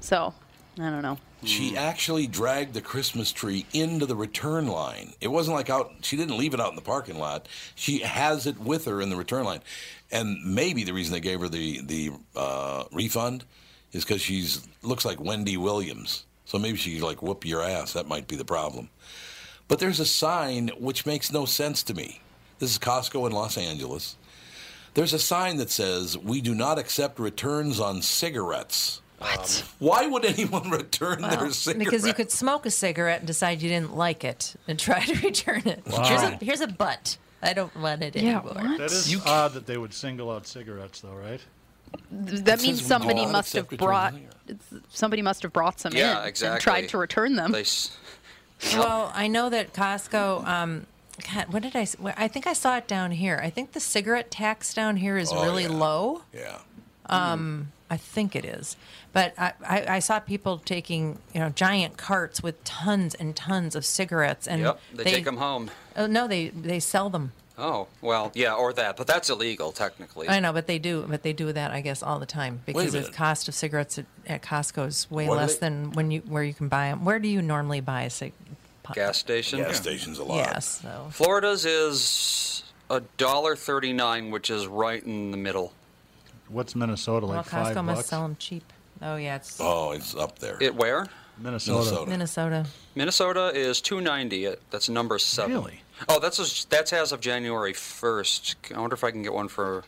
[0.00, 0.34] So,
[0.78, 1.18] I don't know.
[1.44, 5.12] She actually dragged the Christmas tree into the return line.
[5.20, 7.48] It wasn't like out, she didn't leave it out in the parking lot.
[7.74, 9.60] She has it with her in the return line.
[10.10, 13.44] And maybe the reason they gave her the, the uh, refund
[13.92, 16.24] is because she's looks like Wendy Williams.
[16.44, 17.92] So maybe she like whoop your ass.
[17.92, 18.90] That might be the problem.
[19.68, 22.20] But there's a sign which makes no sense to me.
[22.58, 24.16] This is Costco in Los Angeles.
[24.94, 29.00] There's a sign that says, We do not accept returns on cigarettes.
[29.24, 29.64] What?
[29.78, 31.78] Why would anyone return their cigarette?
[31.84, 35.14] because you could smoke a cigarette and decide you didn't like it and try to
[35.26, 35.82] return it.
[35.86, 37.16] Here's a here's a butt.
[37.42, 38.54] I don't want it Yeah, anymore.
[38.54, 38.78] what?
[38.78, 41.40] That is You odd that they would single out cigarettes, though, right?
[42.10, 44.14] That It means somebody must have brought
[44.90, 46.54] somebody must have brought some Yeah, in exactly.
[46.54, 47.54] and tried to return them.
[47.54, 47.96] S-
[48.74, 50.46] Well, I know that Costco.
[50.46, 50.86] Um,
[51.32, 51.86] God, what did I?
[52.16, 53.38] I think I saw it down here.
[53.42, 55.68] I think the cigarette tax down here is Oh, really yeah.
[55.68, 56.22] low.
[56.32, 56.58] Yeah.
[57.94, 58.76] I think it is,
[59.12, 63.76] but I, I, I saw people taking you know giant carts with tons and tons
[63.76, 65.70] of cigarettes, and Yep, they, take them home.
[65.96, 67.30] Oh no, they they sell them.
[67.56, 70.28] Oh, well, yeah, or that, but that's illegal technically.
[70.28, 72.94] I know, but they do, but they do that, I guess, all the time because
[72.94, 76.42] the cost of cigarettes at, at Costco is way What less than when you where
[76.42, 77.04] you can buy them.
[77.04, 78.32] Where do you normally buy a cig?
[78.92, 79.60] Gas station.
[79.60, 80.38] Gas stations a lot.
[80.38, 85.72] Yes, so Florida's is a dollar thirty-nine, which is right in the middle.
[86.48, 87.34] What's Minnesota like?
[87.34, 88.08] well, five Costco must bucks.
[88.08, 88.64] sell them cheap.
[89.02, 90.56] Oh yeah, it's Oh, it's up there.
[90.60, 91.06] It where?
[91.38, 91.78] Minnesota.
[91.80, 92.10] Minnesota.
[92.10, 92.66] Minnesota.
[92.94, 94.48] Minnesota is two ninety.
[94.70, 95.52] That's number seven.
[95.52, 95.80] Really?
[96.08, 98.56] Oh, that's as, that's as of January first.
[98.74, 99.84] I wonder if I can get one for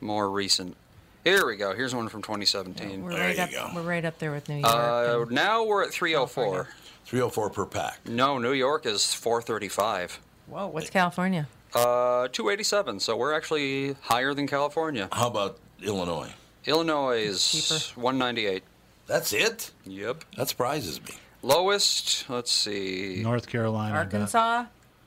[0.00, 0.76] more recent.
[1.24, 1.74] Here we go.
[1.74, 3.02] Here's one from 2017.
[3.02, 3.50] We're There right you up.
[3.50, 3.70] go.
[3.74, 4.72] We're right up there with New York.
[4.74, 6.44] Uh, and- now we're at 304.
[6.44, 6.72] California.
[7.04, 7.98] 304 per pack.
[8.08, 10.18] No, New York is 435.
[10.46, 11.46] Whoa, what's California?
[11.74, 13.00] Uh, 287.
[13.00, 15.08] So we're actually higher than California.
[15.12, 16.32] How about Illinois?
[16.66, 18.62] Illinois is 198.
[19.06, 19.70] That's it?
[19.86, 20.24] Yep.
[20.36, 21.14] That surprises me.
[21.42, 23.20] Lowest, let's see.
[23.22, 23.94] North Carolina.
[23.96, 24.66] Arkansas.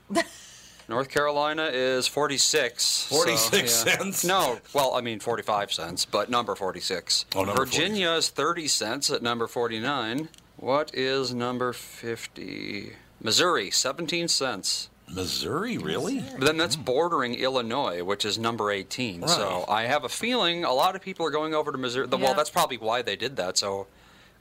[0.89, 2.83] North Carolina is 46.
[2.83, 3.95] so, 46 yeah.
[3.95, 4.25] cents?
[4.25, 7.25] No, well, I mean 45 cents, but number 46.
[7.35, 10.27] Oh, number Virginia is 30 cents at number 49.
[10.57, 12.93] What is number 50?
[13.21, 14.89] Missouri, 17 cents.
[15.07, 16.21] Missouri, really?
[16.37, 19.27] But then that's bordering Illinois, which is number 18.
[19.27, 22.07] So I have a feeling a lot of people are going over to Missouri.
[22.11, 22.17] Yeah.
[22.17, 23.57] Well, that's probably why they did that.
[23.57, 23.87] So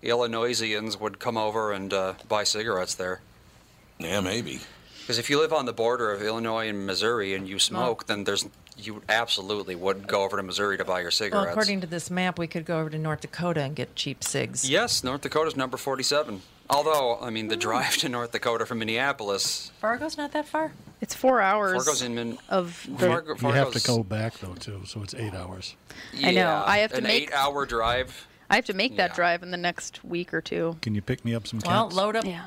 [0.03, 3.21] Illinoisians would come over and uh, buy cigarettes there.
[3.99, 4.61] Yeah, maybe.
[5.01, 8.25] Because if you live on the border of Illinois and Missouri and you smoke, then
[8.25, 11.35] there's you absolutely would go over to Missouri to buy your cigarettes.
[11.35, 11.57] Well, cigarettes.
[11.57, 14.69] according to this map, we could go over to North Dakota and get cheap cigs.
[14.69, 16.41] yes, North Dakota's number 47.
[16.73, 20.73] Although, I mean, the drive to North Dakota from Minneapolis, Fargo's not that far.
[21.01, 23.07] It's four hours Fargo's in Min- of the.
[23.09, 25.77] Fargo, You have to go back though too, so it's eight hours.
[26.15, 28.27] Yeah, I know, I have to an make- eight-hour drive.
[28.49, 29.17] I have to make that Yeah.
[29.17, 30.77] drive in the next week or two.
[30.83, 31.95] Can you pick me up some Well, cats?
[31.97, 32.25] load up.
[32.25, 32.47] Yeah.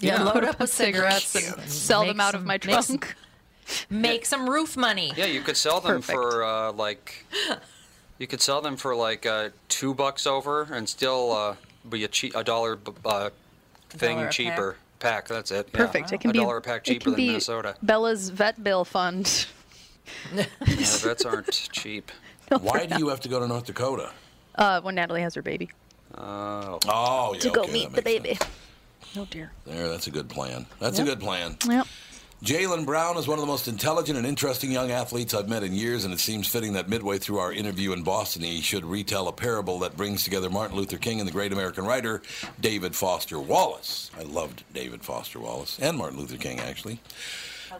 [0.00, 2.82] Yeah, Load load up up with cigarettes and Sell them out some- of my make
[2.82, 3.14] some- trunk.
[3.88, 5.12] Make some roof money.
[5.16, 6.18] Yeah, you could sell them Perfect.
[6.18, 7.24] for uh, like,
[8.18, 11.54] you could sell them for like uh, two bucks over, and still uh,
[11.88, 13.30] be a cheap a dollar b- uh,
[13.92, 15.28] thing cheaper pack.
[15.28, 15.68] That's it.
[15.72, 15.76] yeah.
[15.78, 16.12] Perfect.
[16.12, 17.76] It can a be dollar a pack it cheaper can than be Minnesota.
[17.82, 19.46] Bella's vet bill fund.
[20.34, 22.10] Yeah, vets aren't cheap.
[22.60, 24.10] Why do you have to go to North Dakota?
[24.56, 25.70] Uh, when Natalie has her baby.
[26.18, 27.40] Oh, Oh, yeah.
[27.40, 28.34] to go meet the baby.
[28.34, 28.50] sense.
[29.16, 29.52] Oh dear.
[29.64, 30.66] There, that's a good plan.
[30.80, 31.56] That's a good plan.
[31.68, 31.86] Yep.
[32.42, 35.72] Jaylen Brown is one of the most intelligent and interesting young athletes I've met in
[35.72, 39.28] years, and it seems fitting that midway through our interview in Boston, he should retell
[39.28, 42.20] a parable that brings together Martin Luther King and the great American writer
[42.60, 44.10] David Foster Wallace.
[44.18, 46.98] I loved David Foster Wallace and Martin Luther King, actually.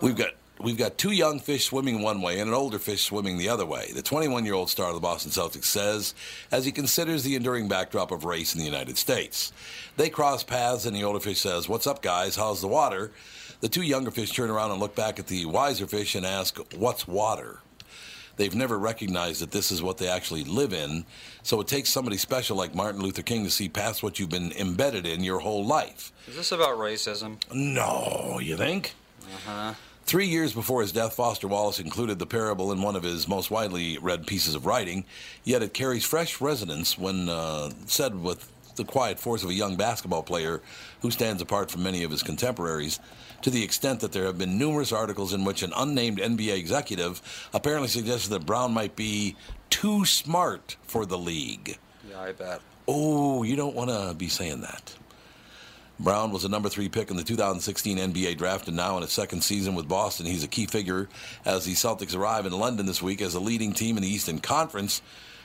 [0.00, 3.38] We've got we've got two young fish swimming one way and an older fish swimming
[3.38, 3.90] the other way.
[3.92, 6.14] The 21-year-old star of the Boston Celtics says,
[6.52, 9.52] as he considers the enduring backdrop of race in the United States.
[9.96, 12.36] They cross paths, and the older fish says, "What's up, guys?
[12.36, 13.10] How's the water?"
[13.62, 16.58] The two younger fish turn around and look back at the wiser fish and ask,
[16.74, 17.60] "What's water?"
[18.36, 21.06] They've never recognized that this is what they actually live in,
[21.44, 24.50] so it takes somebody special like Martin Luther King to see past what you've been
[24.52, 26.12] embedded in your whole life.
[26.26, 27.36] is this about racism?
[27.52, 28.94] No, you think?
[29.22, 29.74] Uh huh.
[30.06, 33.50] Three years before his death, Foster Wallace included the parable in one of his most
[33.50, 35.04] widely read pieces of writing,
[35.44, 39.76] yet it carries fresh resonance when uh, said with the quiet force of a young
[39.76, 40.60] basketball player
[41.00, 43.00] who stands apart from many of his contemporaries,
[43.42, 47.48] to the extent that there have been numerous articles in which an unnamed NBA executive
[47.52, 49.36] apparently suggested that Brown might be
[49.70, 51.78] too smart for the league.
[52.08, 52.60] Yeah, I bet.
[52.86, 54.94] Oh, you don't want to be saying that.
[56.00, 59.12] Brown was a number three pick in the 2016 NBA draft, and now in his
[59.12, 61.08] second season with Boston, he's a key figure
[61.44, 64.40] as the Celtics arrive in London this week as a leading team in the Eastern
[64.40, 65.00] Conference.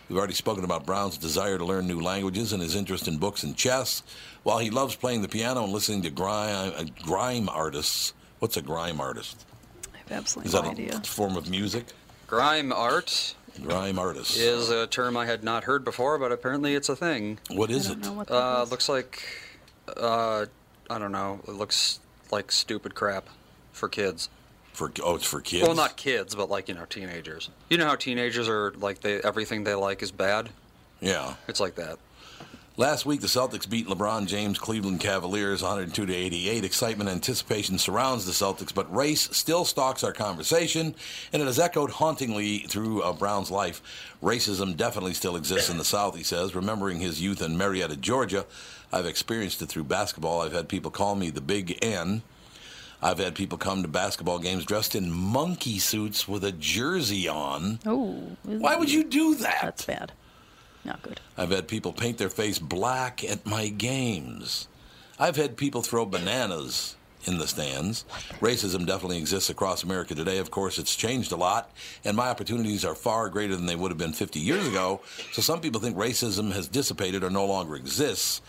[0.10, 3.44] We've already spoken about Brown's desire to learn new languages and his interest in books
[3.44, 4.04] and chess.
[4.44, 8.14] While he loves playing the piano and listening to grime, uh, grime artists.
[8.40, 9.46] What's a grime artist?
[9.94, 10.98] I have absolutely Is no that idea.
[10.98, 11.86] a form of music?
[12.28, 14.38] Grime art Grime artist.
[14.38, 17.40] is a term I had not heard before, but apparently it's a thing.
[17.50, 18.02] What is I it?
[18.02, 18.72] don't know what that Uh, is.
[18.72, 19.24] looks like,
[19.98, 20.46] uh,
[20.90, 21.42] I don't know.
[21.48, 22.00] It looks
[22.32, 23.28] like stupid crap
[23.74, 24.30] for kids.
[24.78, 25.66] For oh, it's for kids.
[25.66, 27.50] Well, not kids, but like you know, teenagers.
[27.68, 30.50] You know how teenagers are like they everything they like is bad.
[31.02, 31.34] Yeah.
[31.48, 31.98] It's like that.
[32.80, 36.64] Last week, the Celtics beat LeBron James' Cleveland Cavaliers 102 to 88.
[36.64, 40.94] Excitement and anticipation surrounds the Celtics, but race still stalks our conversation,
[41.34, 43.82] and it has echoed hauntingly through uh, Brown's life.
[44.22, 46.54] Racism definitely still exists in the South, he says.
[46.54, 48.46] Remembering his youth in Marietta, Georgia,
[48.94, 50.42] I've experienced it through basketball.
[50.42, 52.22] I've had people call me the Big N.
[53.02, 57.80] I've had people come to basketball games dressed in monkey suits with a jersey on.
[57.86, 58.36] Oh.
[58.44, 59.60] Why would you do that?
[59.62, 60.12] That's bad.
[60.84, 61.20] Not good.
[61.38, 64.68] I've had people paint their face black at my games.
[65.20, 68.06] I've had people throw bananas in the stands.
[68.40, 70.38] Racism definitely exists across America today.
[70.38, 71.72] Of course, it's changed a lot,
[72.06, 75.02] and my opportunities are far greater than they would have been 50 years ago.
[75.34, 78.42] So some people think racism has dissipated or no longer exists.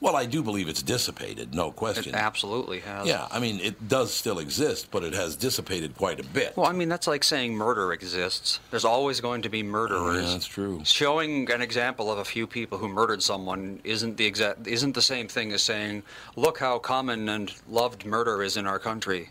[0.00, 2.14] Well, I do believe it's dissipated, no question.
[2.14, 3.06] It absolutely has.
[3.06, 6.56] Yeah, I mean, it does still exist, but it has dissipated quite a bit.
[6.56, 8.60] Well, I mean that's like saying murder exists.
[8.70, 10.24] There's always going to be murderers.
[10.24, 10.80] yeah, that's true.
[10.84, 15.02] Showing an example of a few people who murdered someone isn't the exact isn't the
[15.02, 16.02] same thing as saying,
[16.34, 19.30] "Look how common and loved murder is in our country."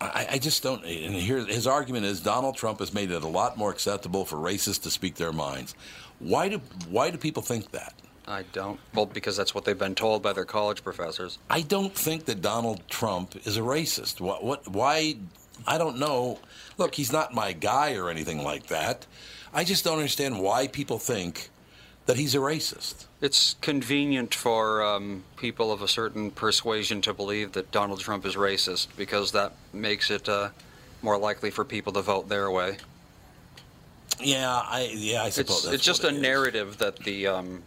[0.00, 0.84] I, I just don't.
[0.84, 4.36] And here, his argument is Donald Trump has made it a lot more acceptable for
[4.36, 5.76] racists to speak their minds.
[6.18, 7.94] Why do Why do people think that?
[8.26, 8.78] I don't.
[8.94, 11.38] Well, because that's what they've been told by their college professors.
[11.50, 14.20] I don't think that Donald Trump is a racist.
[14.20, 14.44] What?
[14.44, 14.68] What?
[14.68, 15.16] Why?
[15.66, 16.38] I don't know.
[16.78, 19.06] Look, he's not my guy or anything like that.
[19.52, 21.50] I just don't understand why people think
[22.06, 23.06] that he's a racist.
[23.20, 28.34] It's convenient for um, people of a certain persuasion to believe that Donald Trump is
[28.34, 30.48] racist because that makes it uh,
[31.02, 32.78] more likely for people to vote their way.
[34.20, 36.20] Yeah, I yeah I suppose It's, it's just a is.
[36.20, 37.62] narrative that the um,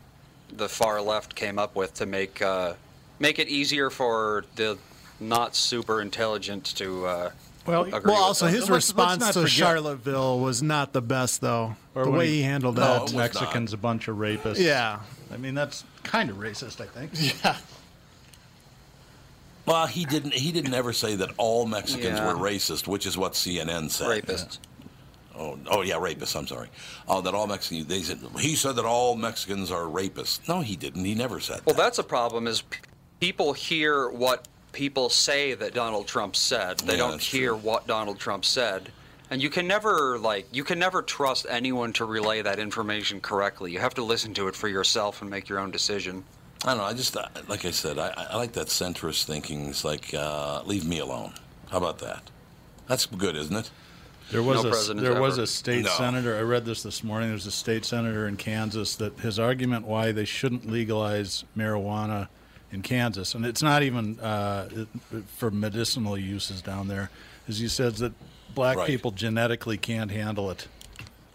[0.52, 2.74] the far left came up with to make uh,
[3.20, 4.78] make it easier for the
[5.20, 7.32] not super intelligent to uh,
[7.66, 8.52] Well, agree Well, with also that.
[8.52, 11.76] his Let's- let's response to forget- Charlottesville was not the best, though.
[11.96, 12.96] Or the way he handled No, that.
[12.98, 14.60] it was Mexicans a bunch of rapists.
[14.60, 15.00] Yeah.
[15.32, 17.12] I mean that's kind of racist, I think.
[17.44, 17.58] Yeah.
[19.66, 20.34] Well, he didn't.
[20.36, 22.28] He didn't ever say that all Mexicans Yeah.
[22.34, 24.24] were racist, which is what CNN said.
[24.24, 24.60] Rapists.
[25.38, 26.36] Oh, oh yeah, rapists.
[26.36, 26.70] I'm sorry.
[27.08, 27.88] Oh, that all Mexicans.
[27.88, 30.48] They said he said that all Mexicans are rapists.
[30.48, 31.04] No, he didn't.
[31.04, 31.66] He never said that.
[31.66, 31.84] Well, that.
[31.84, 32.48] that's a problem.
[32.48, 32.64] Is
[33.20, 36.80] people hear what people say that Donald Trump said.
[36.80, 37.58] They Yeah, don't hear true.
[37.58, 38.92] what Donald Trump said.
[39.30, 43.72] And you can never like you can never trust anyone to relay that information correctly.
[43.72, 46.24] You have to listen to it for yourself and make your own decision.
[46.64, 46.84] I don't know.
[46.84, 47.98] I just uh, like I said.
[48.00, 49.68] I, I like that centrist thinking.
[49.68, 51.34] It's like uh, leave me alone.
[51.72, 52.30] How about that?
[52.88, 53.72] That's good, isn't it?
[54.32, 55.92] There was No a president there was a state No.
[55.92, 56.36] senator.
[56.36, 57.30] I read this this morning.
[57.30, 62.28] There's a state senator in Kansas that his argument why they shouldn't legalize marijuana
[62.72, 64.68] in Kansas, and it's not even uh,
[65.38, 67.10] for medicinal uses down there,
[67.48, 68.12] is he says that
[68.56, 68.88] black Right.
[68.88, 70.68] people genetically can't handle it.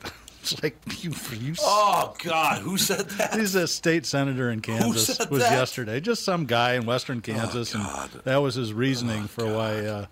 [0.42, 3.38] it's like you, you Oh God, who said that?
[3.38, 5.16] He's a state senator in Kansas.
[5.30, 5.52] was that?
[5.52, 6.00] yesterday.
[6.00, 8.10] Just some guy in Western Kansas, and God.
[8.24, 10.06] that was his reasoning for why uh,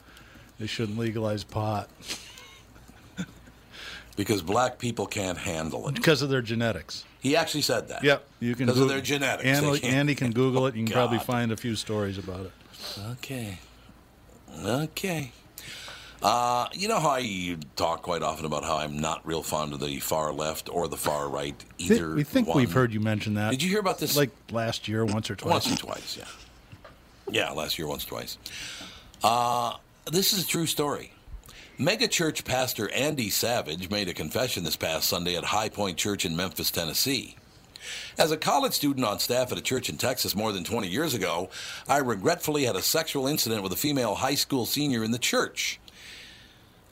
[0.60, 1.90] they shouldn't legalize pot
[4.18, 5.94] Because black people can't handle it.
[5.94, 7.04] because of their genetics.
[7.20, 8.02] He actually said that.
[8.02, 8.66] Yep, you can.
[8.66, 9.44] Because of their genetics.
[9.44, 10.74] Andy, Andy can Google it.
[10.74, 12.52] You can probably find a few stories about it.
[13.12, 13.61] Okay.
[14.64, 15.31] Okay.
[16.20, 19.78] Uh, you know how I talk quite often about how I'm not real fond of
[19.78, 22.16] the far left or the far right either.
[22.16, 22.57] we think one.
[22.57, 23.52] we've heard you mention that.
[23.52, 24.16] Did you hear about this?
[24.16, 25.52] Like last year, once or twice.
[25.52, 26.24] Once or twice, yeah.
[27.31, 28.37] Yeah, last year, once, twice.
[29.22, 29.74] Uh,
[30.11, 31.12] this is a true story.
[31.80, 36.26] Mega church pastor Andy Savage made a confession this past Sunday at High Point Church
[36.26, 37.36] in Memphis, Tennessee.
[38.18, 41.14] As a college student on staff at a church in Texas more than 20 years
[41.14, 41.50] ago,
[41.88, 45.78] I regretfully had a sexual incident with a female high school senior in the church.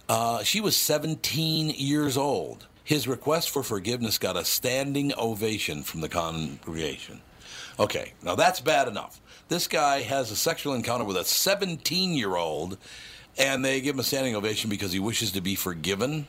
[0.09, 2.69] Uh, she was 17 years old.
[2.85, 7.23] His request for forgiveness got a standing ovation from the congregation.
[7.81, 9.21] Okay, now that's bad enough.
[9.49, 12.79] This guy has a sexual encounter with a 17 year old,
[13.39, 16.27] and they give him a standing ovation because he wishes to be forgiven.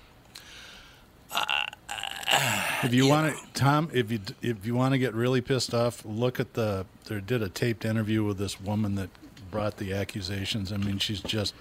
[2.84, 6.04] If you want to, Tom, if you if you want to get really pissed off,
[6.06, 6.86] look at the.
[7.06, 9.10] They did a taped interview with this woman that
[9.50, 10.72] brought the accusations.
[10.72, 11.56] I mean, she's just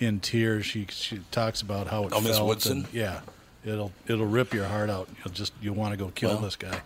[0.00, 0.66] in tears.
[0.66, 2.40] She she talks about how it Oh, Miss.
[2.40, 2.78] Woodson?
[2.84, 3.20] and- yeah,
[3.64, 5.08] it'll it'll rip your heart out.
[5.24, 6.80] You'll just you'll want to go kill Well, this guy.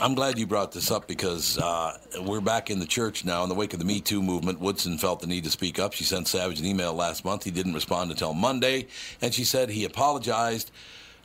[0.00, 3.42] I'm glad you brought this up because uh, we're back in the church now.
[3.44, 5.92] In the wake of the Me Too movement, Woodson felt the need to speak up.
[5.92, 7.44] She sent Savage an email last month.
[7.44, 8.88] He didn't respond until Monday,
[9.22, 10.70] and she said he apologized.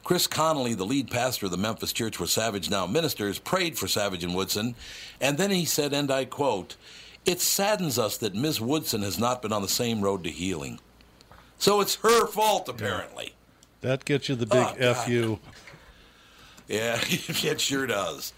[0.03, 3.87] Chris Conlee, the lead pastor of the Memphis church where Savage now ministers, prayed for
[3.87, 4.75] Savage and Woodson,
[5.19, 6.75] and then he said, and I quote,
[7.25, 8.61] It saddens us that Ms.
[8.61, 10.79] Woodson has not been on the same road to healing.
[11.57, 13.33] So it's her fault, apparently.
[13.81, 15.39] That gets you the big Oh, fu.
[16.69, 18.31] Yeah, it sure does.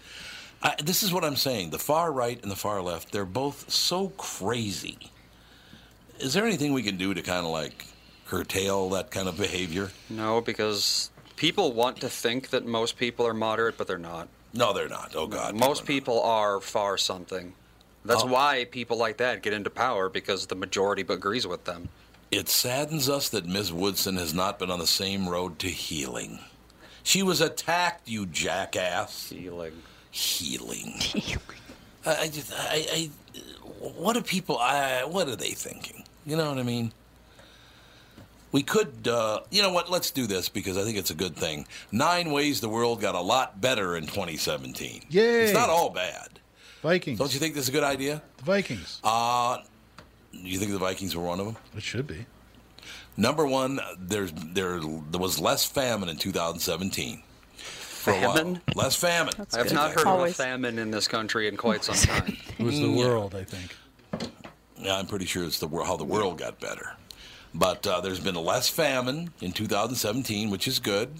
[0.62, 1.70] I, this is what I'm saying.
[1.70, 4.98] The far right and the far left, they're both so crazy.
[6.18, 7.84] Is there anything we can do to kind of like
[8.26, 9.90] curtail that kind of behavior?
[10.08, 14.28] No, because people want to think that most people are moderate, but they're not.
[14.54, 15.12] No, they're not.
[15.16, 15.54] Oh, God.
[15.54, 17.52] Most people are far something.
[18.04, 18.26] That's Oh.
[18.26, 21.88] why people like that get into power because the majority agrees with them.
[22.30, 23.72] It saddens us that Ms.
[23.72, 26.38] Woodson has not been on the same road to healing.
[27.02, 29.30] She was attacked, you jackass.
[29.30, 29.72] Healing.
[30.10, 31.00] Healing.
[32.06, 33.10] I, I just, I, I,
[33.80, 36.04] what are people, I, what are they thinking?
[36.26, 36.92] You know what I mean?
[38.52, 39.90] We could, uh, you know what?
[39.90, 41.66] Let's do this because I think it's a good thing.
[41.90, 45.04] Nine ways the world got a lot better in 2017.
[45.08, 45.44] Yay.
[45.44, 46.38] It's not all bad.
[46.82, 47.18] Vikings.
[47.18, 48.20] Don't you think this is a good idea?
[48.38, 49.00] The Vikings.
[49.02, 49.58] Uh,
[50.32, 51.56] you think the Vikings were one of them?
[51.76, 52.26] It should be.
[53.16, 57.22] Number one, there's there there was less famine in 2017.
[57.56, 58.34] For a while.
[58.36, 58.60] Famine?
[58.74, 59.32] Less famine.
[59.54, 62.36] I have not heard of a famine in this country in quite some time.
[62.58, 63.04] It was the Mm, yeah.
[63.06, 63.76] world, I think.
[64.78, 66.96] Yeah, I'm pretty sure it's the how the world got better.
[67.54, 71.10] But uh, there's been less famine in 2017, which is good.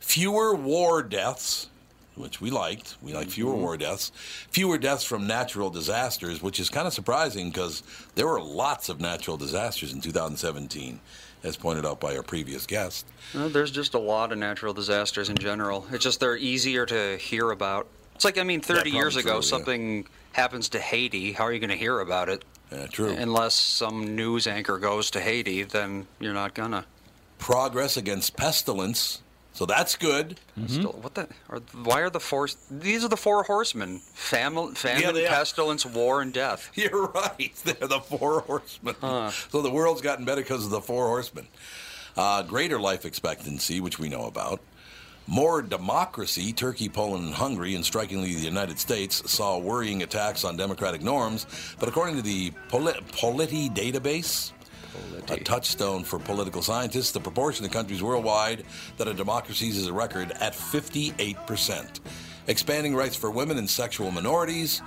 [0.00, 1.68] Fewer war deaths,
[2.16, 2.96] which we liked.
[3.00, 4.10] We like fewer war deaths.
[4.50, 7.82] Fewer deaths from natural disasters, which is kind of surprising because
[8.16, 11.00] there were lots of natural disasters in 2017,
[11.42, 13.06] as pointed out by our previous guest.
[13.34, 15.86] Well, there's just a lot of natural disasters in general.
[15.92, 17.88] It's just they're easier to hear about.
[18.14, 19.40] It's like I mean, 30 years ago, true, yeah.
[19.42, 21.32] something happens to Haiti.
[21.32, 22.44] How are you going to hear about it?
[22.72, 23.10] Yeah, true.
[23.10, 26.84] Unless some news anchor goes to Haiti, then you're not gonna.
[27.38, 29.22] Progress against pestilence
[29.52, 30.38] So that's good.
[30.68, 31.26] Still, what the?
[31.48, 32.48] Are, why are the four?
[32.70, 35.28] These are the four horsemen: famine, famine, are.
[35.28, 36.70] pestilence, war, and death.
[36.74, 37.52] You're right.
[37.64, 38.94] They're the four horsemen.
[39.50, 41.48] So the world's gotten better because of the four horsemen.
[42.16, 44.60] Uh, greater life expectancy, which we know about.
[45.26, 46.52] More democracy.
[46.52, 51.46] Turkey, Poland, and Hungary, and strikingly the United States, saw worrying attacks on democratic norms.
[51.78, 54.52] But according to the Poli- Polity database,
[55.28, 58.64] a touchstone for political scientists, the proportion of countries worldwide
[58.96, 62.00] that are democracies is a record at 58%.
[62.46, 64.80] Expanding rights for women and sexual minorities,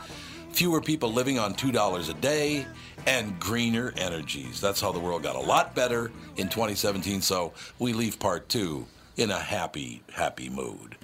[0.51, 2.65] fewer people living on $2 a day,
[3.07, 4.61] and greener energies.
[4.61, 7.21] That's how the world got a lot better in 2017.
[7.21, 8.85] So we leave part two
[9.17, 10.97] in a happy, happy mood.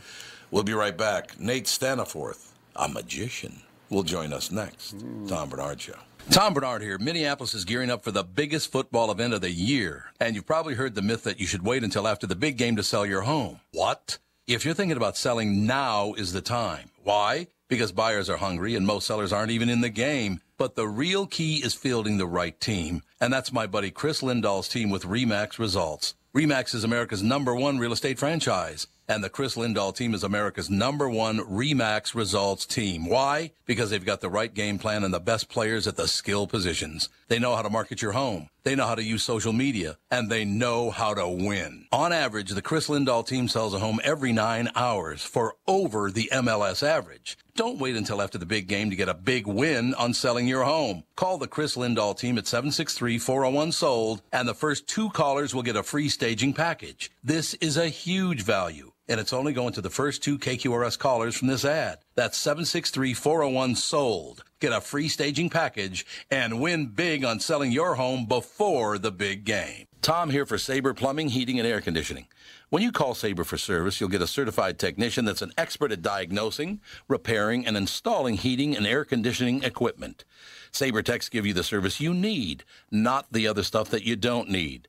[0.52, 1.40] We'll be right back.
[1.40, 4.96] Nate Staniforth, a magician, will join us next.
[5.28, 5.96] Tom Barnard Show.
[6.32, 6.98] Tom Barnard here.
[7.00, 10.12] Minneapolis is gearing up for the biggest football event of the year.
[10.20, 12.76] And you've probably heard the myth that you should wait until after the big game
[12.76, 13.62] to sell your home.
[13.72, 14.20] What?
[14.46, 16.92] If you're thinking about selling, now is the time.
[17.04, 17.48] Why?
[17.70, 20.42] Because buyers are hungry and most sellers aren't even in the game.
[20.58, 23.02] But the real key is fielding the right team.
[23.20, 26.14] And that's my buddy Chris Lindahl's team with Remax Results.
[26.36, 28.88] Remax is America's number one real estate franchise.
[29.10, 33.08] And the Chris Lindahl team is America's number one Remax results team.
[33.08, 33.54] Why?
[33.66, 37.08] Because they've got the right game plan and the best players at the skill positions.
[37.30, 38.50] They know how to market your home.
[38.68, 41.86] They know how to use social media and they know how to win.
[41.94, 46.30] On average, the Chris Lindahl team sells a home every nine hours for over the
[46.34, 47.38] MLS average.
[47.56, 50.66] Don't wait until after the big game to get a big win on selling your
[50.66, 51.06] home.
[51.16, 55.84] Call the Chris Lindahl team at 763-401-SOLD and the first two callers will get a
[55.84, 57.10] free staging package.
[57.24, 61.38] This is a huge value and it's only going to the first two KQRS callers
[61.38, 62.00] from this ad.
[62.16, 64.44] That's 763-401-SOLD.
[64.60, 69.46] Get a free staging package and win big on selling your home before the big
[69.46, 69.86] game.
[70.02, 72.26] Tom here for Sabre Plumbing, Heating, and Air Conditioning.
[72.70, 76.02] When you call Sabre for service, you'll get a certified technician that's an expert at
[76.02, 80.26] diagnosing, repairing, and installing heating and air conditioning equipment.
[80.72, 84.50] Sabre Techs give you the service you need, not the other stuff that you don't
[84.50, 84.88] need.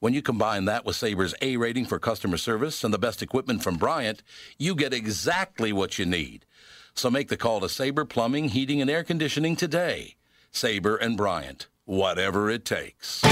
[0.00, 3.62] When you combine that with Sabre's A rating for customer service and the best equipment
[3.62, 4.22] from Bryant,
[4.58, 6.46] you get exactly what you need.
[6.94, 10.16] So make the call to Sabre Plumbing, Heating, and Air Conditioning today.
[10.52, 13.22] Sabre and Bryant, whatever it takes.
[13.22, 13.28] Ho,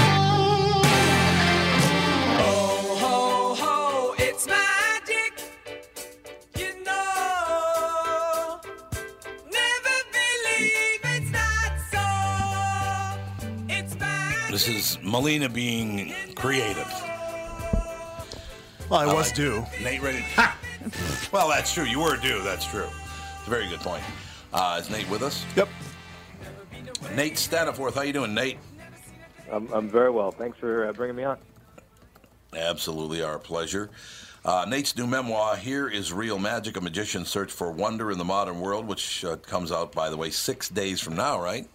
[2.97, 5.33] ho, ho, it's magic.
[6.57, 8.59] You know,
[9.51, 12.07] never believe it's not so.
[13.67, 14.51] It's magic.
[14.51, 16.87] This is Melina being creative.
[18.89, 19.65] Well, I I was like- due.
[19.83, 20.21] Nate ready?
[20.35, 20.57] Ha!
[21.31, 21.83] well, that's true.
[21.83, 22.41] You were due.
[22.41, 22.87] That's true.
[23.49, 24.03] It's a very good point.
[24.53, 25.43] Uh, is Nate with us?
[25.55, 25.69] Yep.
[27.15, 27.95] Nate Staniforth.
[27.95, 28.59] How you doing, Nate?
[29.51, 30.29] I'm, I'm very well.
[30.29, 31.39] Thanks for uh, bringing me on.
[32.55, 33.89] Absolutely our pleasure.
[34.45, 38.23] Uh, Nate's new memoir, Here is Real Magic, A Magician's Search for Wonder in the
[38.23, 41.67] Modern World, which uh, comes out, by the way, six days from now, right?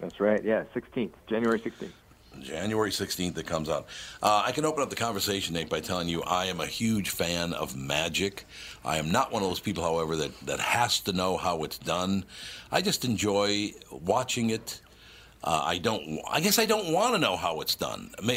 [0.00, 0.42] That's right.
[0.42, 1.92] Yeah, 16th, January 16th.
[2.38, 3.86] January 16th it comes out.
[4.22, 7.10] Uh, I can open up the conversation, Nate, by telling you I am a huge
[7.10, 8.46] fan of magic.
[8.84, 11.78] I am not one of those people, however, that, that has to know how it's
[11.78, 12.24] done.
[12.70, 14.80] I just enjoy watching it.
[15.42, 16.20] Uh, I don't.
[16.30, 18.10] I guess I don't want to know how it's done.
[18.18, 18.32] Uh,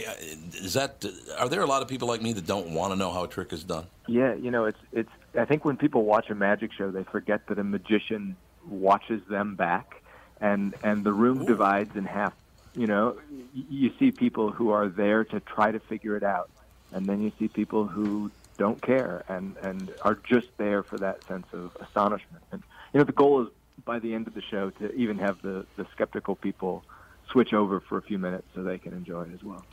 [0.53, 1.03] is that?
[1.37, 3.27] Are there a lot of people like me that don't want to know how a
[3.27, 3.87] trick is done?
[4.07, 5.09] Yeah, you know, it's it's.
[5.37, 8.37] I think when people watch a magic show, they forget that a magician
[8.69, 10.01] watches them back,
[10.39, 12.33] and and the room divides in half.
[12.75, 13.17] You know,
[13.53, 16.49] you see people who are there to try to figure it out,
[16.91, 21.23] and then you see people who don't care and and are just there for that
[21.25, 22.43] sense of astonishment.
[22.51, 22.63] And
[22.93, 23.49] you know, the goal is
[23.85, 26.83] by the end of the show to even have the the skeptical people
[27.29, 29.65] switch over for a few minutes so they can enjoy it as well.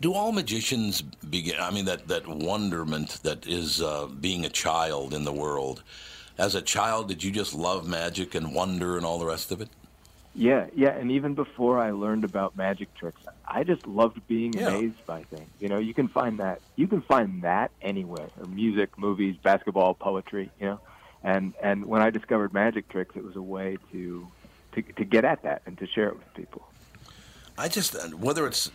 [0.00, 1.56] Do all magicians begin?
[1.60, 5.82] I mean, that that wonderment that is uh, being a child in the world.
[6.36, 9.60] As a child, did you just love magic and wonder and all the rest of
[9.60, 9.68] it?
[10.34, 14.66] Yeah, yeah, and even before I learned about magic tricks, I just loved being Yeah.
[14.68, 15.48] amazed by things.
[15.60, 18.28] You know, you can find that you can find that anywhere.
[18.40, 20.80] Or music, movies, basketball, poetry, you know.
[21.22, 24.26] And and when I discovered magic tricks, it was a way to
[24.72, 26.62] to to get at that and to share it with people.
[27.56, 28.70] I just uh, whether it's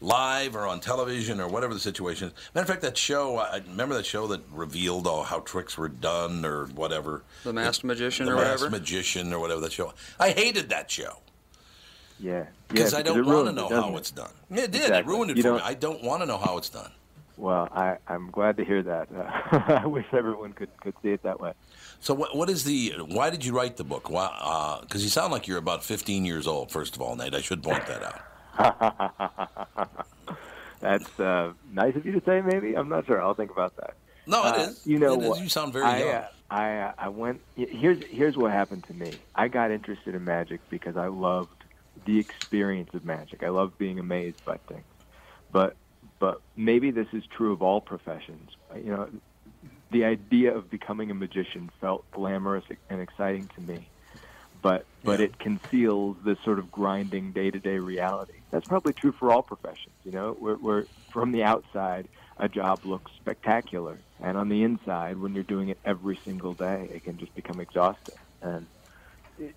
[0.00, 2.34] live or on television or whatever the situation is.
[2.54, 5.88] Matter of fact, that show I remember that show that revealed all how tricks were
[5.88, 7.22] done or whatever.
[7.44, 8.44] The Masked Magician or whatever.
[8.44, 8.80] the or Masked whatever?
[8.80, 9.92] Magician or whatever that show.
[10.18, 11.18] I hated that show
[12.20, 14.30] Yeah, because yeah, I don't want to ruins it, know how it's done.
[14.50, 14.90] Yeah, It did.
[14.90, 15.60] It ruined it You for me.
[15.62, 16.90] I don't want to know how it's done.
[17.36, 19.08] Well, I I'm glad to hear that.
[19.14, 21.52] Uh, I wish everyone could could see it that way.
[22.00, 22.94] So what what is the?
[23.06, 24.10] Why did you write the book?
[24.10, 24.78] Why?
[24.80, 26.72] Because you sound like you're about 15 years old.
[26.72, 28.20] First of all, Nate, I should point that out.
[30.80, 32.40] That's uh, nice of you to say.
[32.40, 33.20] Maybe I'm not sure.
[33.20, 33.94] I'll think about that.
[34.26, 34.86] No, it Uh, is.
[34.86, 35.28] You know It is.
[35.28, 35.40] what?
[35.40, 36.08] You sound very I, young.
[36.08, 37.40] uh, I uh, I went.
[37.56, 39.12] Here's here's what happened to me.
[39.34, 41.50] I got interested in magic because I loved
[42.04, 43.42] the experience of magic.
[43.42, 44.84] I love being amazed by things.
[45.50, 45.74] But
[46.20, 48.50] but maybe this is true of all professions.
[48.76, 49.08] You know,
[49.90, 53.88] the idea of becoming a magician felt glamorous and exciting to me.
[54.62, 58.42] But but it conceals this sort of grinding day to day reality.
[58.50, 59.94] That's probably true for all professions.
[60.04, 65.18] You know, where, where from the outside a job looks spectacular, and on the inside,
[65.18, 68.16] when you're doing it every single day, it can just become exhausting.
[68.42, 68.68] And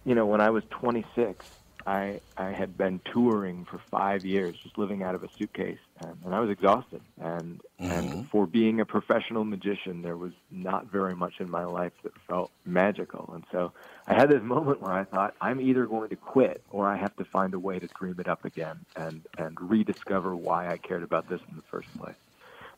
[0.06, 1.45] you know, when I was 26,
[1.86, 6.17] I I had been touring for five years, just living out of a suitcase, and,
[6.25, 7.01] and I was exhausted.
[7.19, 8.21] And and mm-hmm.
[8.23, 12.51] for being a professional magician, there was not very much in my life that felt
[12.65, 13.32] magical.
[13.34, 13.71] And so
[14.07, 17.15] I had this moment where I thought, I'm either going to quit or I have
[17.17, 21.03] to find a way to dream it up again and and rediscover why I cared
[21.03, 22.15] about this in the first place.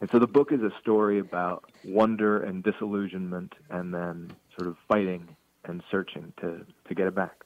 [0.02, 4.78] And so the book is a story about wonder and disillusionment, and then sort of
[4.88, 5.36] fighting
[5.66, 7.44] and searching to to get it back.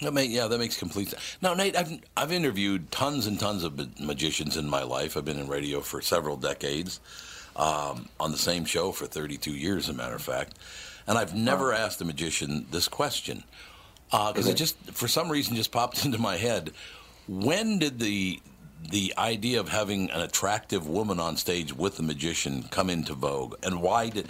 [0.00, 1.38] That make, yeah, that makes complete sense.
[1.42, 5.16] Now, Nate, I've I've interviewed tons and tons of magicians in my life.
[5.16, 7.00] I've been in radio for several decades,
[7.56, 10.56] um, on the same show for 32 years, as a matter of fact,
[11.06, 13.42] and I've never asked a magician this question
[14.10, 16.70] because it just, for some reason, just popped into my head.
[17.26, 18.40] When did the
[18.90, 23.56] the idea of having an attractive woman on stage with the magician come into vogue,
[23.64, 24.28] and why did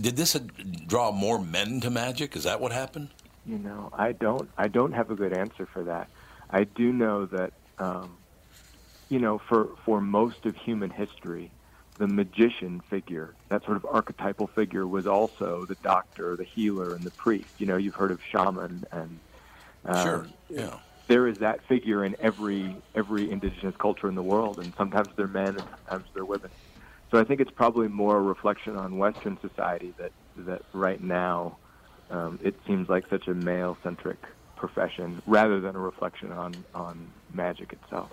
[0.00, 0.40] did this uh,
[0.86, 2.34] draw more men to magic?
[2.34, 3.08] Is that what happened?
[3.50, 6.10] You know, I don't I don't have a good answer for that.
[6.50, 8.24] I do know that um,
[9.10, 11.52] you know, for for most of human history,
[11.98, 17.06] the magician figure, that sort of archetypal figure, was also the doctor, the healer, and
[17.06, 17.50] the priest.
[17.58, 19.20] You know, you've heard of shaman and
[19.86, 20.34] um, Sure.
[20.48, 20.80] Yeah.
[21.08, 25.28] there is that figure in every every indigenous culture in the world, and sometimes they're
[25.28, 26.52] men and sometimes they're women.
[27.10, 31.59] So I think it's probably more a reflection on Western society that that right now
[32.10, 34.18] um, it seems like such a male-centric
[34.56, 38.10] profession rather than a reflection on on magic itself.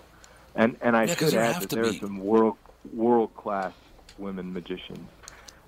[0.54, 2.56] And and I Yeah, should add that there are some world
[2.94, 3.72] world class
[4.18, 5.08] women magicians.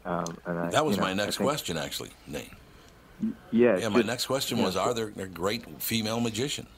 [0.04, 2.50] Um, and I, That was you know, my next think- question, actually, Nate.
[3.52, 6.68] Yeah, Yeah, my just- next question yeah, was: Are there, there great female magicians?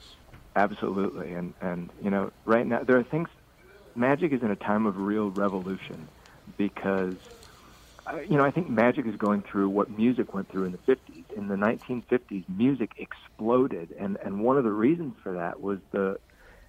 [0.55, 3.29] Absolutely, and and you know, right now there are things.
[3.95, 6.07] Magic is in a time of real revolution
[6.57, 7.15] because,
[8.29, 11.31] you know, I think magic is going through what music went through in the '50s.
[11.35, 16.19] In the 1950s, music exploded, and and one of the reasons for that was the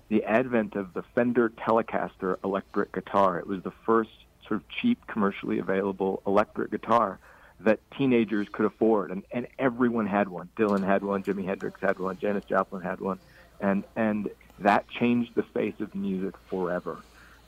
[0.08, 3.38] the advent of the Fender Telecaster electric guitar.
[3.38, 4.10] It was the first
[4.46, 7.18] sort of cheap, commercially available electric guitar
[7.60, 10.48] that teenagers could afford, and, and everyone had one.
[10.56, 13.18] Dylan had one, Jimi Hendrix had one, Janis Joplin had one,
[13.60, 14.30] and and
[14.60, 16.98] that changed the face of music forever.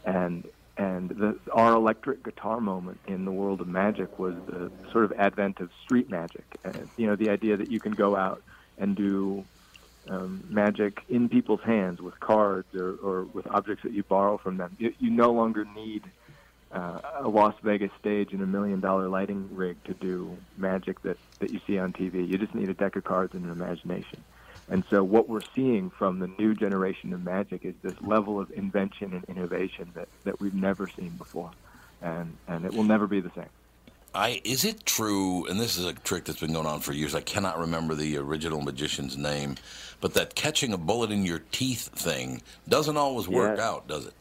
[0.05, 0.47] And
[0.77, 5.13] and the, our electric guitar moment in the world of magic was the sort of
[5.13, 6.45] advent of street magic.
[6.65, 8.43] And, you know, the idea that you can go out
[8.77, 9.45] and do
[10.09, 14.59] um, magic in people's hands with cards or, or with objects that you borrow from
[14.59, 14.77] them.
[14.79, 16.05] You, you no longer need
[16.73, 21.17] uh, a Las Vegas stage and a million dollar lighting rig to do magic that,
[21.39, 22.29] that you see on TV.
[22.29, 24.23] You just need a deck of cards and an imagination.
[24.69, 28.51] And so what we're seeing from the new generation of magic is this level of
[28.51, 31.51] invention and innovation that, that we've never seen before.
[32.03, 33.47] And, and it will never be the same.
[34.15, 35.47] I is it true?
[35.47, 37.15] And this is a trick that's been going on for years.
[37.15, 39.57] I cannot remember the original magician's name,
[40.01, 43.69] but that catching a bullet in your teeth thing doesn't always work Yeah.
[43.69, 44.15] out, does it?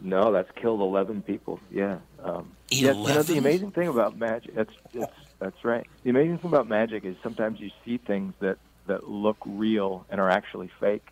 [0.00, 1.60] No, that's killed 11 people.
[1.70, 1.98] Yeah.
[2.22, 5.86] Um, yes, you know, the amazing thing about magic, that's, that's, that's right.
[6.02, 10.20] The amazing thing about magic is sometimes you see things that, that look real and
[10.20, 11.08] are actually fake.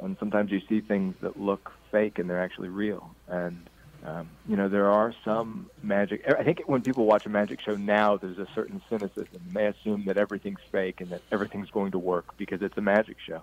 [0.00, 3.14] And sometimes you see things that look fake and they're actually real.
[3.28, 3.68] And,
[4.04, 6.24] um, you know, there are some magic.
[6.28, 9.40] I think when people watch a magic show now, there's a certain cynicism.
[9.52, 13.16] They assume that everything's fake and that everything's going to work because it's a magic
[13.26, 13.42] show.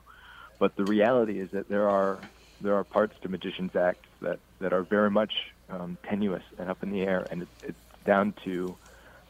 [0.59, 2.19] But the reality is that there are
[2.61, 5.33] there are parts to Magician's Act that, that are very much
[5.69, 8.75] um, tenuous and up in the air, and it's, it's down to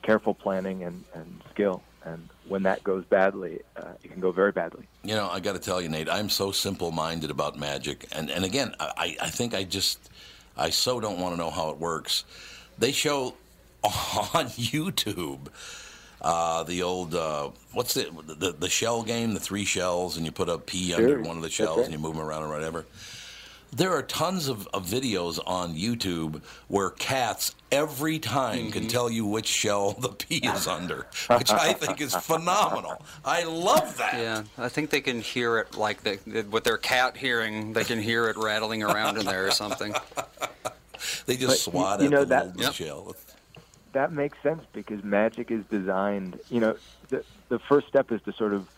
[0.04, 1.82] careful planning and, and skill.
[2.06, 4.88] And when that goes badly, uh, it can go very badly.
[5.04, 8.44] You know, I got to tell you, Nate, I'm so simple-minded about magic, and and
[8.46, 10.10] again, I I think I just
[10.58, 12.26] I so don't want to know how it works.
[12.78, 13.36] They show
[13.84, 15.48] on YouTube
[16.22, 20.32] uh, the old uh, what's the, the the shell game, the three shells, and you
[20.32, 21.84] put a pea Sure, under one of the shells right.
[21.86, 22.86] and you move them around or whatever.
[23.76, 28.90] There are tons of, of videos on YouTube where cats every time can mm-hmm.
[28.90, 31.08] tell you which shell the pea is under,
[31.38, 33.04] which I think is phenomenal.
[33.26, 34.14] I love that.
[34.14, 37.74] Yeah, I think they can hear it like they, with their cat hearing.
[37.74, 39.94] They can hear it rattling around in there or something.
[41.26, 42.74] They just But swat you at know the that- Yep.
[42.74, 43.16] shell.
[43.92, 46.40] that makes sense because magic is designed.
[46.50, 46.78] You know,
[47.10, 48.70] the the first step is to sort of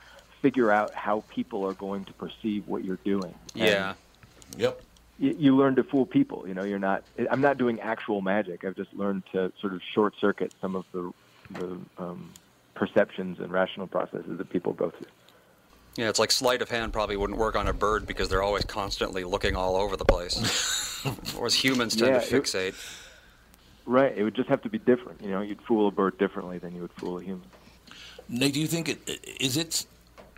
[0.42, 3.36] figure out how people are going to perceive what you're doing.
[3.54, 3.94] Yeah.
[4.58, 4.82] Yep.
[5.20, 6.46] You, you learn to fool people.
[6.48, 7.04] You know, you're not.
[7.32, 8.64] I'm not doing actual magic.
[8.66, 11.12] I've just learned to sort of short circuit some of the
[11.52, 12.32] the um,
[12.74, 15.08] perceptions and rational processes that people go through.
[15.96, 18.66] Yeah, it's like sleight of hand probably wouldn't work on a bird because they're always
[18.66, 20.36] constantly looking all over the place.
[21.36, 22.76] Whereas humans tend Yeah, to it- fixate.
[23.86, 24.18] Right.
[24.18, 25.22] It would just have to be different.
[25.22, 27.44] You know, you'd fool a bird differently than you would fool a human.
[28.28, 29.86] Nate, do you think it is it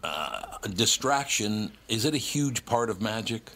[0.04, 1.72] uh, a distraction?
[1.88, 3.52] Is it a huge part of magic?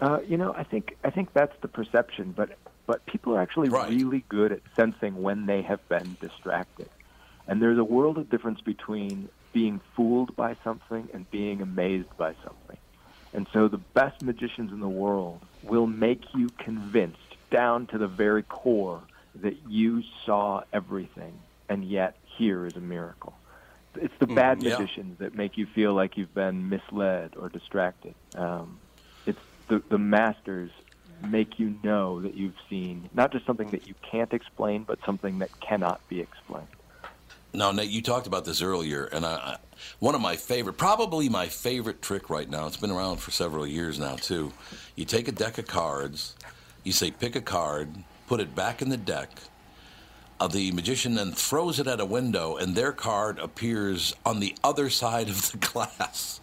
[0.00, 3.70] Uh, you know, I think I think that's the perception, but but people are actually
[3.70, 6.90] really good at sensing when they have been distracted,
[7.46, 12.34] and there's a world of difference between being fooled by something and being amazed by
[12.44, 12.76] something.
[13.32, 18.06] And so the best magicians in the world will make you convinced down to the
[18.08, 23.38] very core that you saw everything, and yet here is a miracle.
[23.96, 24.78] It's the Mm, bad yeah.
[24.78, 28.14] magicians that make you feel like you've been misled or distracted.
[28.34, 28.80] Um,
[29.68, 30.70] the, the masters
[31.28, 35.38] make you know that you've seen not just something that you can't explain, but something
[35.38, 36.68] that cannot be explained.
[37.52, 39.56] Now, Nate, you talked about this earlier, and I, I,
[39.98, 42.66] one of my favorite, probably my favorite trick right now.
[42.66, 44.52] It's been around for several years now too.
[44.94, 46.34] You take a deck of cards,
[46.84, 47.88] you say pick a card,
[48.26, 49.30] put it back in the deck.
[50.38, 54.54] Uh, the magician then throws it at a window, and their card appears on the
[54.62, 56.40] other side of the glass.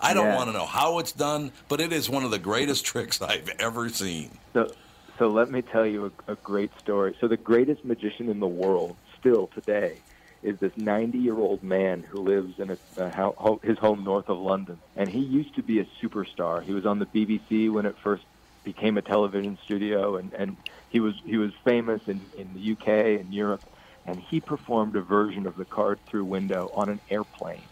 [0.00, 0.36] I don't Yeah.
[0.36, 3.48] want to know how it's done, but it is one of the greatest tricks I've
[3.58, 4.30] ever seen.
[4.52, 4.70] So,
[5.18, 7.16] so let me tell you a, a great story.
[7.20, 9.98] So the greatest magician in the world, still today,
[10.42, 14.78] is this 90-year-old man who lives in a, a ho- his home north of London,
[14.94, 16.62] and he used to be a superstar.
[16.62, 18.22] He was on the BBC when it first
[18.62, 20.56] became a television studio, and, and
[20.90, 23.64] he was he was famous in, in the UK and Europe,
[24.04, 27.62] and he performed a version of the card through window on an airplane.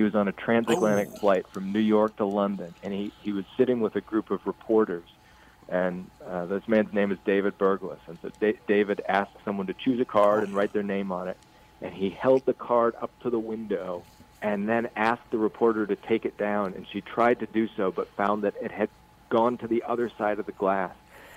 [0.00, 1.16] He was on a transatlantic Oh.
[1.18, 4.40] flight from New York to London, and he, he was sitting with a group of
[4.46, 5.04] reporters.
[5.68, 7.98] And uh, this man's name is David Berglas.
[8.06, 11.28] And so da- David asked someone to choose a card and write their name on
[11.28, 11.36] it.
[11.82, 14.02] And he held the card up to the window
[14.40, 16.72] and then asked the reporter to take it down.
[16.72, 18.88] And she tried to do so, but found that it had
[19.28, 20.94] gone to the other side of the glass.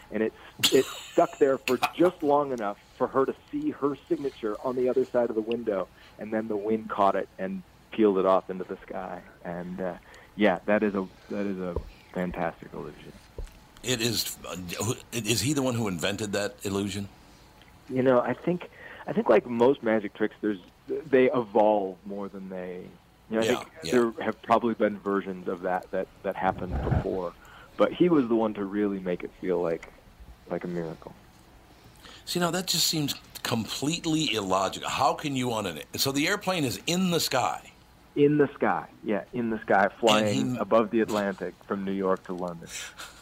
[0.10, 0.32] And it,
[0.72, 4.88] it stuck there for just long enough for her to see her signature on the
[4.88, 5.90] other side of the window.
[6.18, 7.62] And then the wind caught it and
[7.94, 9.22] peeled it off into the sky.
[9.46, 9.94] And uh,
[10.36, 11.76] yeah, that is a that is a
[12.14, 13.14] fantastic illusion.
[13.84, 14.38] It is.
[14.48, 17.08] uh, Is he the one who invented that illusion?
[17.90, 18.70] You know, I think
[19.08, 22.86] I think like most magic tricks, there's they evolve more than they.
[23.30, 23.92] You know, I Yeah, think yeah.
[23.92, 27.34] there have probably been versions of that that that happened before,
[27.78, 29.92] but he was the one to really make it feel like
[30.50, 31.14] like a miracle.
[32.26, 34.90] See, now that just seems completely illogical.
[34.90, 37.73] How can you on an so the airplane is in the sky?
[38.16, 42.34] In the sky, yeah, in the sky, flying above the Atlantic from New York to
[42.34, 42.70] London.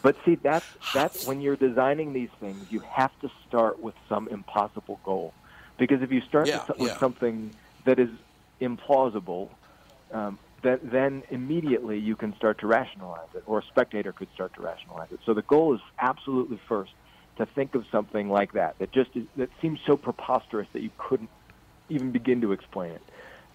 [0.02, 4.28] But see, that's that's when you're designing these things, you have to start with some
[4.28, 5.34] impossible goal,
[5.78, 6.98] because if you start Yeah, with yeah.
[7.00, 7.54] something
[7.86, 8.10] that is
[8.60, 9.48] implausible,
[10.12, 14.52] um, then then immediately you can start to rationalize it, or a spectator could start
[14.56, 15.20] to rationalize it.
[15.24, 16.92] So the goal is absolutely first
[17.38, 20.90] to think of something like that that just is, that seems so preposterous that you
[20.98, 21.30] couldn't
[21.88, 23.02] even begin to explain it.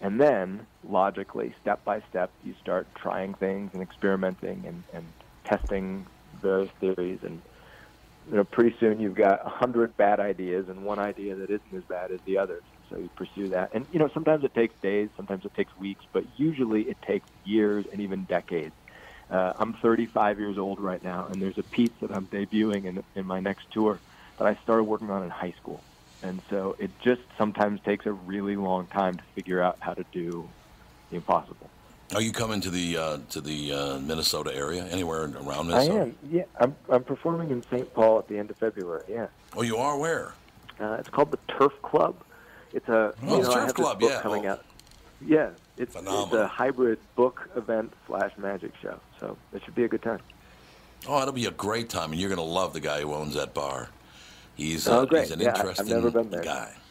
[0.01, 5.05] And then, logically, step by step, you start trying things and experimenting and, and
[5.45, 6.05] testing
[6.41, 7.19] various theories.
[7.23, 7.41] And
[8.29, 11.75] you know, pretty soon you've got a hundred bad ideas and one idea that isn't
[11.75, 12.63] as bad as the others.
[12.89, 13.73] So you pursue that.
[13.73, 17.27] And you know, sometimes it takes days, sometimes it takes weeks, but usually it takes
[17.43, 18.73] years and even decades.
[19.29, 23.03] Uh, I'm 35 years old right now, and there's a piece that I'm debuting in,
[23.15, 23.99] in my next tour
[24.37, 25.81] that I started working on in high school.
[26.23, 30.03] And so it just sometimes takes a really long time to figure out how to
[30.11, 30.47] do
[31.09, 31.69] the impossible.
[32.15, 34.85] Are you coming to the uh, to the uh, Minnesota area?
[34.85, 35.93] Anywhere around Minnesota?
[35.93, 36.15] I am.
[36.31, 37.93] Yeah, I'm, I'm performing in St.
[37.93, 39.03] Paul at the end of February.
[39.09, 39.27] Yeah.
[39.55, 40.33] Oh, you are where?
[40.79, 42.15] Uh, it's called the Turf Club.
[42.73, 44.21] It's a Oh, you know, I Turf Club, book yeah.
[44.21, 44.51] coming Oh.
[44.53, 44.65] out.
[45.25, 48.99] Yeah, it's, it's a hybrid book event slash magic show.
[49.19, 50.19] So it should be a good time.
[51.07, 53.33] Oh, it'll be a great time, and you're going to love the guy who owns
[53.33, 53.89] that bar.
[54.57, 55.23] He's Oh, uh, great.
[55.23, 56.41] he's an Yeah, interesting never been there.
[56.43, 56.73] guy.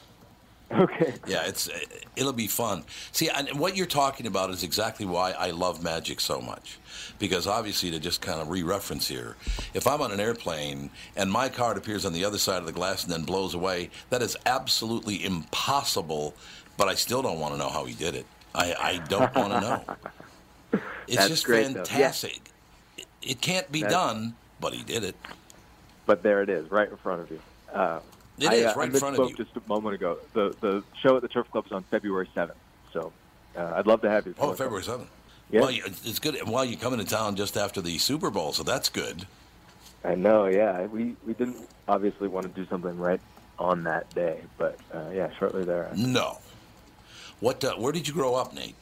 [0.72, 1.14] Okay.
[1.28, 1.68] Yeah, it's
[2.16, 2.82] it'll be fun.
[3.12, 6.80] See, and what you're talking about is exactly why I love magic so much.
[7.20, 9.36] Because obviously, to just kind of re-reference here,
[9.74, 12.72] if I'm on an airplane and my card appears on the other side of the
[12.72, 16.34] glass and then blows away, that is absolutely impossible.
[16.76, 18.26] But I still don't want to know how he did it.
[18.52, 19.84] I, I don't want to know.
[21.06, 21.78] It's That's just great, though.
[21.78, 21.84] Yeah.
[21.84, 22.40] fantastic.
[22.98, 25.14] It, it can't be That's- done, but he did it.
[26.06, 27.40] But there it is, right in front of you.
[27.76, 28.00] Uh,
[28.38, 29.36] It I, is uh, right I in front of you.
[29.36, 30.18] just a moment ago.
[30.32, 32.58] The the show at the Turf Club is on February seventh,
[32.92, 33.12] so
[33.56, 34.34] uh, I'd love to have you.
[34.38, 35.06] Oh, February 7th.
[35.50, 35.60] Yeah.
[35.60, 36.36] Well, it's good.
[36.48, 39.26] While you come into town just after the Super Bowl, so that's good.
[40.04, 40.46] I know.
[40.46, 43.20] Yeah, we we didn't obviously want to do something right
[43.58, 45.96] on that day, but uh, yeah, shortly thereafter.
[45.96, 46.38] No.
[47.40, 47.62] What?
[47.64, 48.74] Uh, where did you grow up, Nate?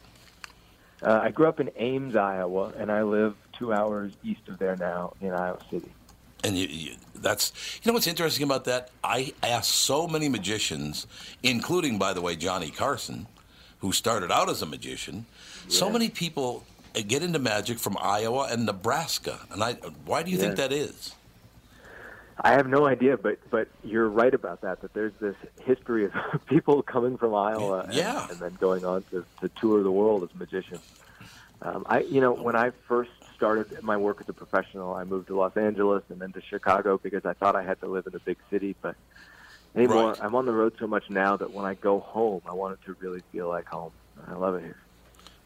[1.02, 4.76] Uh, I grew up in Ames, Iowa, and I live two hours east of there
[4.76, 5.92] now in Iowa City.
[6.44, 8.90] And you, you, that's you know what's interesting about that?
[9.02, 11.06] I asked so many magicians,
[11.42, 13.26] including, by the way, Johnny Carson,
[13.78, 15.24] who started out as a magician.
[15.68, 16.64] So many people
[16.94, 19.72] uh, get into magic from Iowa and Nebraska, and I.
[20.04, 21.14] Why do you think that is?
[22.38, 24.82] I have no idea, but but you're right about that.
[24.82, 26.12] That there's this history of
[26.46, 28.26] people coming from Iowa, and, Yeah.
[28.28, 30.82] and then going on to, to tour the world as magicians.
[31.62, 33.12] Um, I, you know, when I first
[33.44, 36.98] started my work as a professional, I moved to Los Angeles and then to Chicago
[37.02, 38.74] because I thought I had to live in a big city.
[38.80, 38.96] But
[39.76, 40.24] anymore, Right.
[40.24, 42.86] I'm on the road so much now that when I go home, I want it
[42.86, 43.92] to really feel like home.
[44.26, 44.78] I love it here.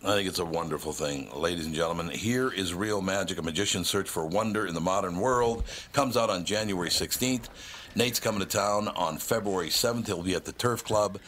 [0.05, 1.29] I think it's a wonderful thing.
[1.35, 5.19] Ladies and gentlemen, here is Real Magic, a magician's search for wonder in the modern
[5.19, 5.65] world.
[5.93, 7.49] Comes out on January 16th.
[7.97, 10.07] Nate's coming to town on February 7th.
[10.07, 11.19] He'll be at the Turf Club.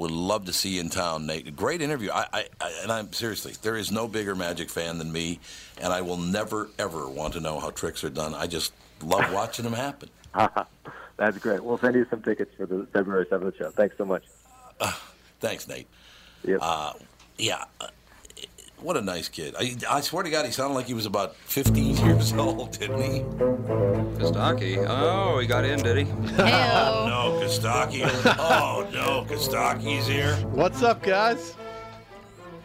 [0.00, 1.54] Would love to see you in town, Nate.
[1.54, 2.10] Great interview.
[2.10, 5.40] I, I, I, and I'm seriously, there is no bigger magic fan than me,
[5.76, 8.34] and I will never, ever want to know how tricks are done.
[8.34, 8.72] I just
[9.02, 10.08] love watching them happen.
[11.18, 11.62] That's great.
[11.62, 13.70] We'll send you some tickets for the February 7th show.
[13.72, 14.24] Thanks so much.
[15.40, 15.86] Thanks, Nate.
[16.44, 16.60] Yep.
[16.62, 16.94] Uh,
[17.36, 17.64] yeah.
[18.82, 19.54] What a nice kid.
[19.58, 23.02] I, I swear to God, he sounded like he was about 15 years old, didn't
[23.02, 23.20] he?
[24.18, 24.84] Kostaki.
[24.88, 26.04] Oh, he got in, did he?
[26.38, 27.06] Oh,
[27.40, 28.02] no, Kostaki.
[28.38, 30.34] Oh, no, Kostaki's here.
[30.52, 31.56] What's up, guys?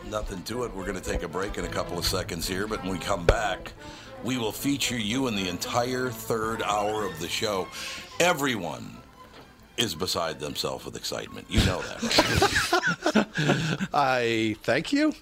[0.10, 0.74] Nothing to it.
[0.76, 3.00] We're going to take a break in a couple of seconds here, but when we
[3.00, 3.74] come back,
[4.24, 7.68] we will feature you in the entire third hour of the show.
[8.20, 8.98] Everyone
[9.78, 11.46] is beside themselves with excitement.
[11.50, 13.88] You know that, right?
[13.94, 15.14] I thank you.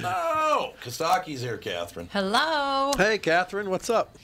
[0.00, 2.08] no, Kostaki's here, Catherine.
[2.12, 2.92] Hello.
[2.96, 4.16] Hey, Catherine, what's up?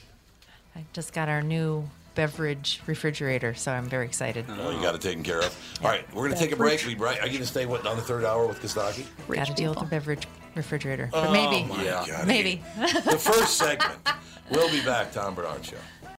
[0.75, 4.45] I just got our new beverage refrigerator, so I'm very excited.
[4.49, 5.55] Oh, you got it taken care of.
[5.83, 6.85] All right, we're going to take a break.
[6.85, 7.19] We right.
[7.19, 9.05] Are you going to stay what on the third hour with Kostaki?
[9.33, 12.27] Got to deal with the beverage refrigerator, but Oh, maybe, my God.
[12.27, 12.61] maybe.
[12.77, 13.99] The first segment.
[14.51, 15.11] We'll be back.
[15.11, 15.77] Tom Barnard Show.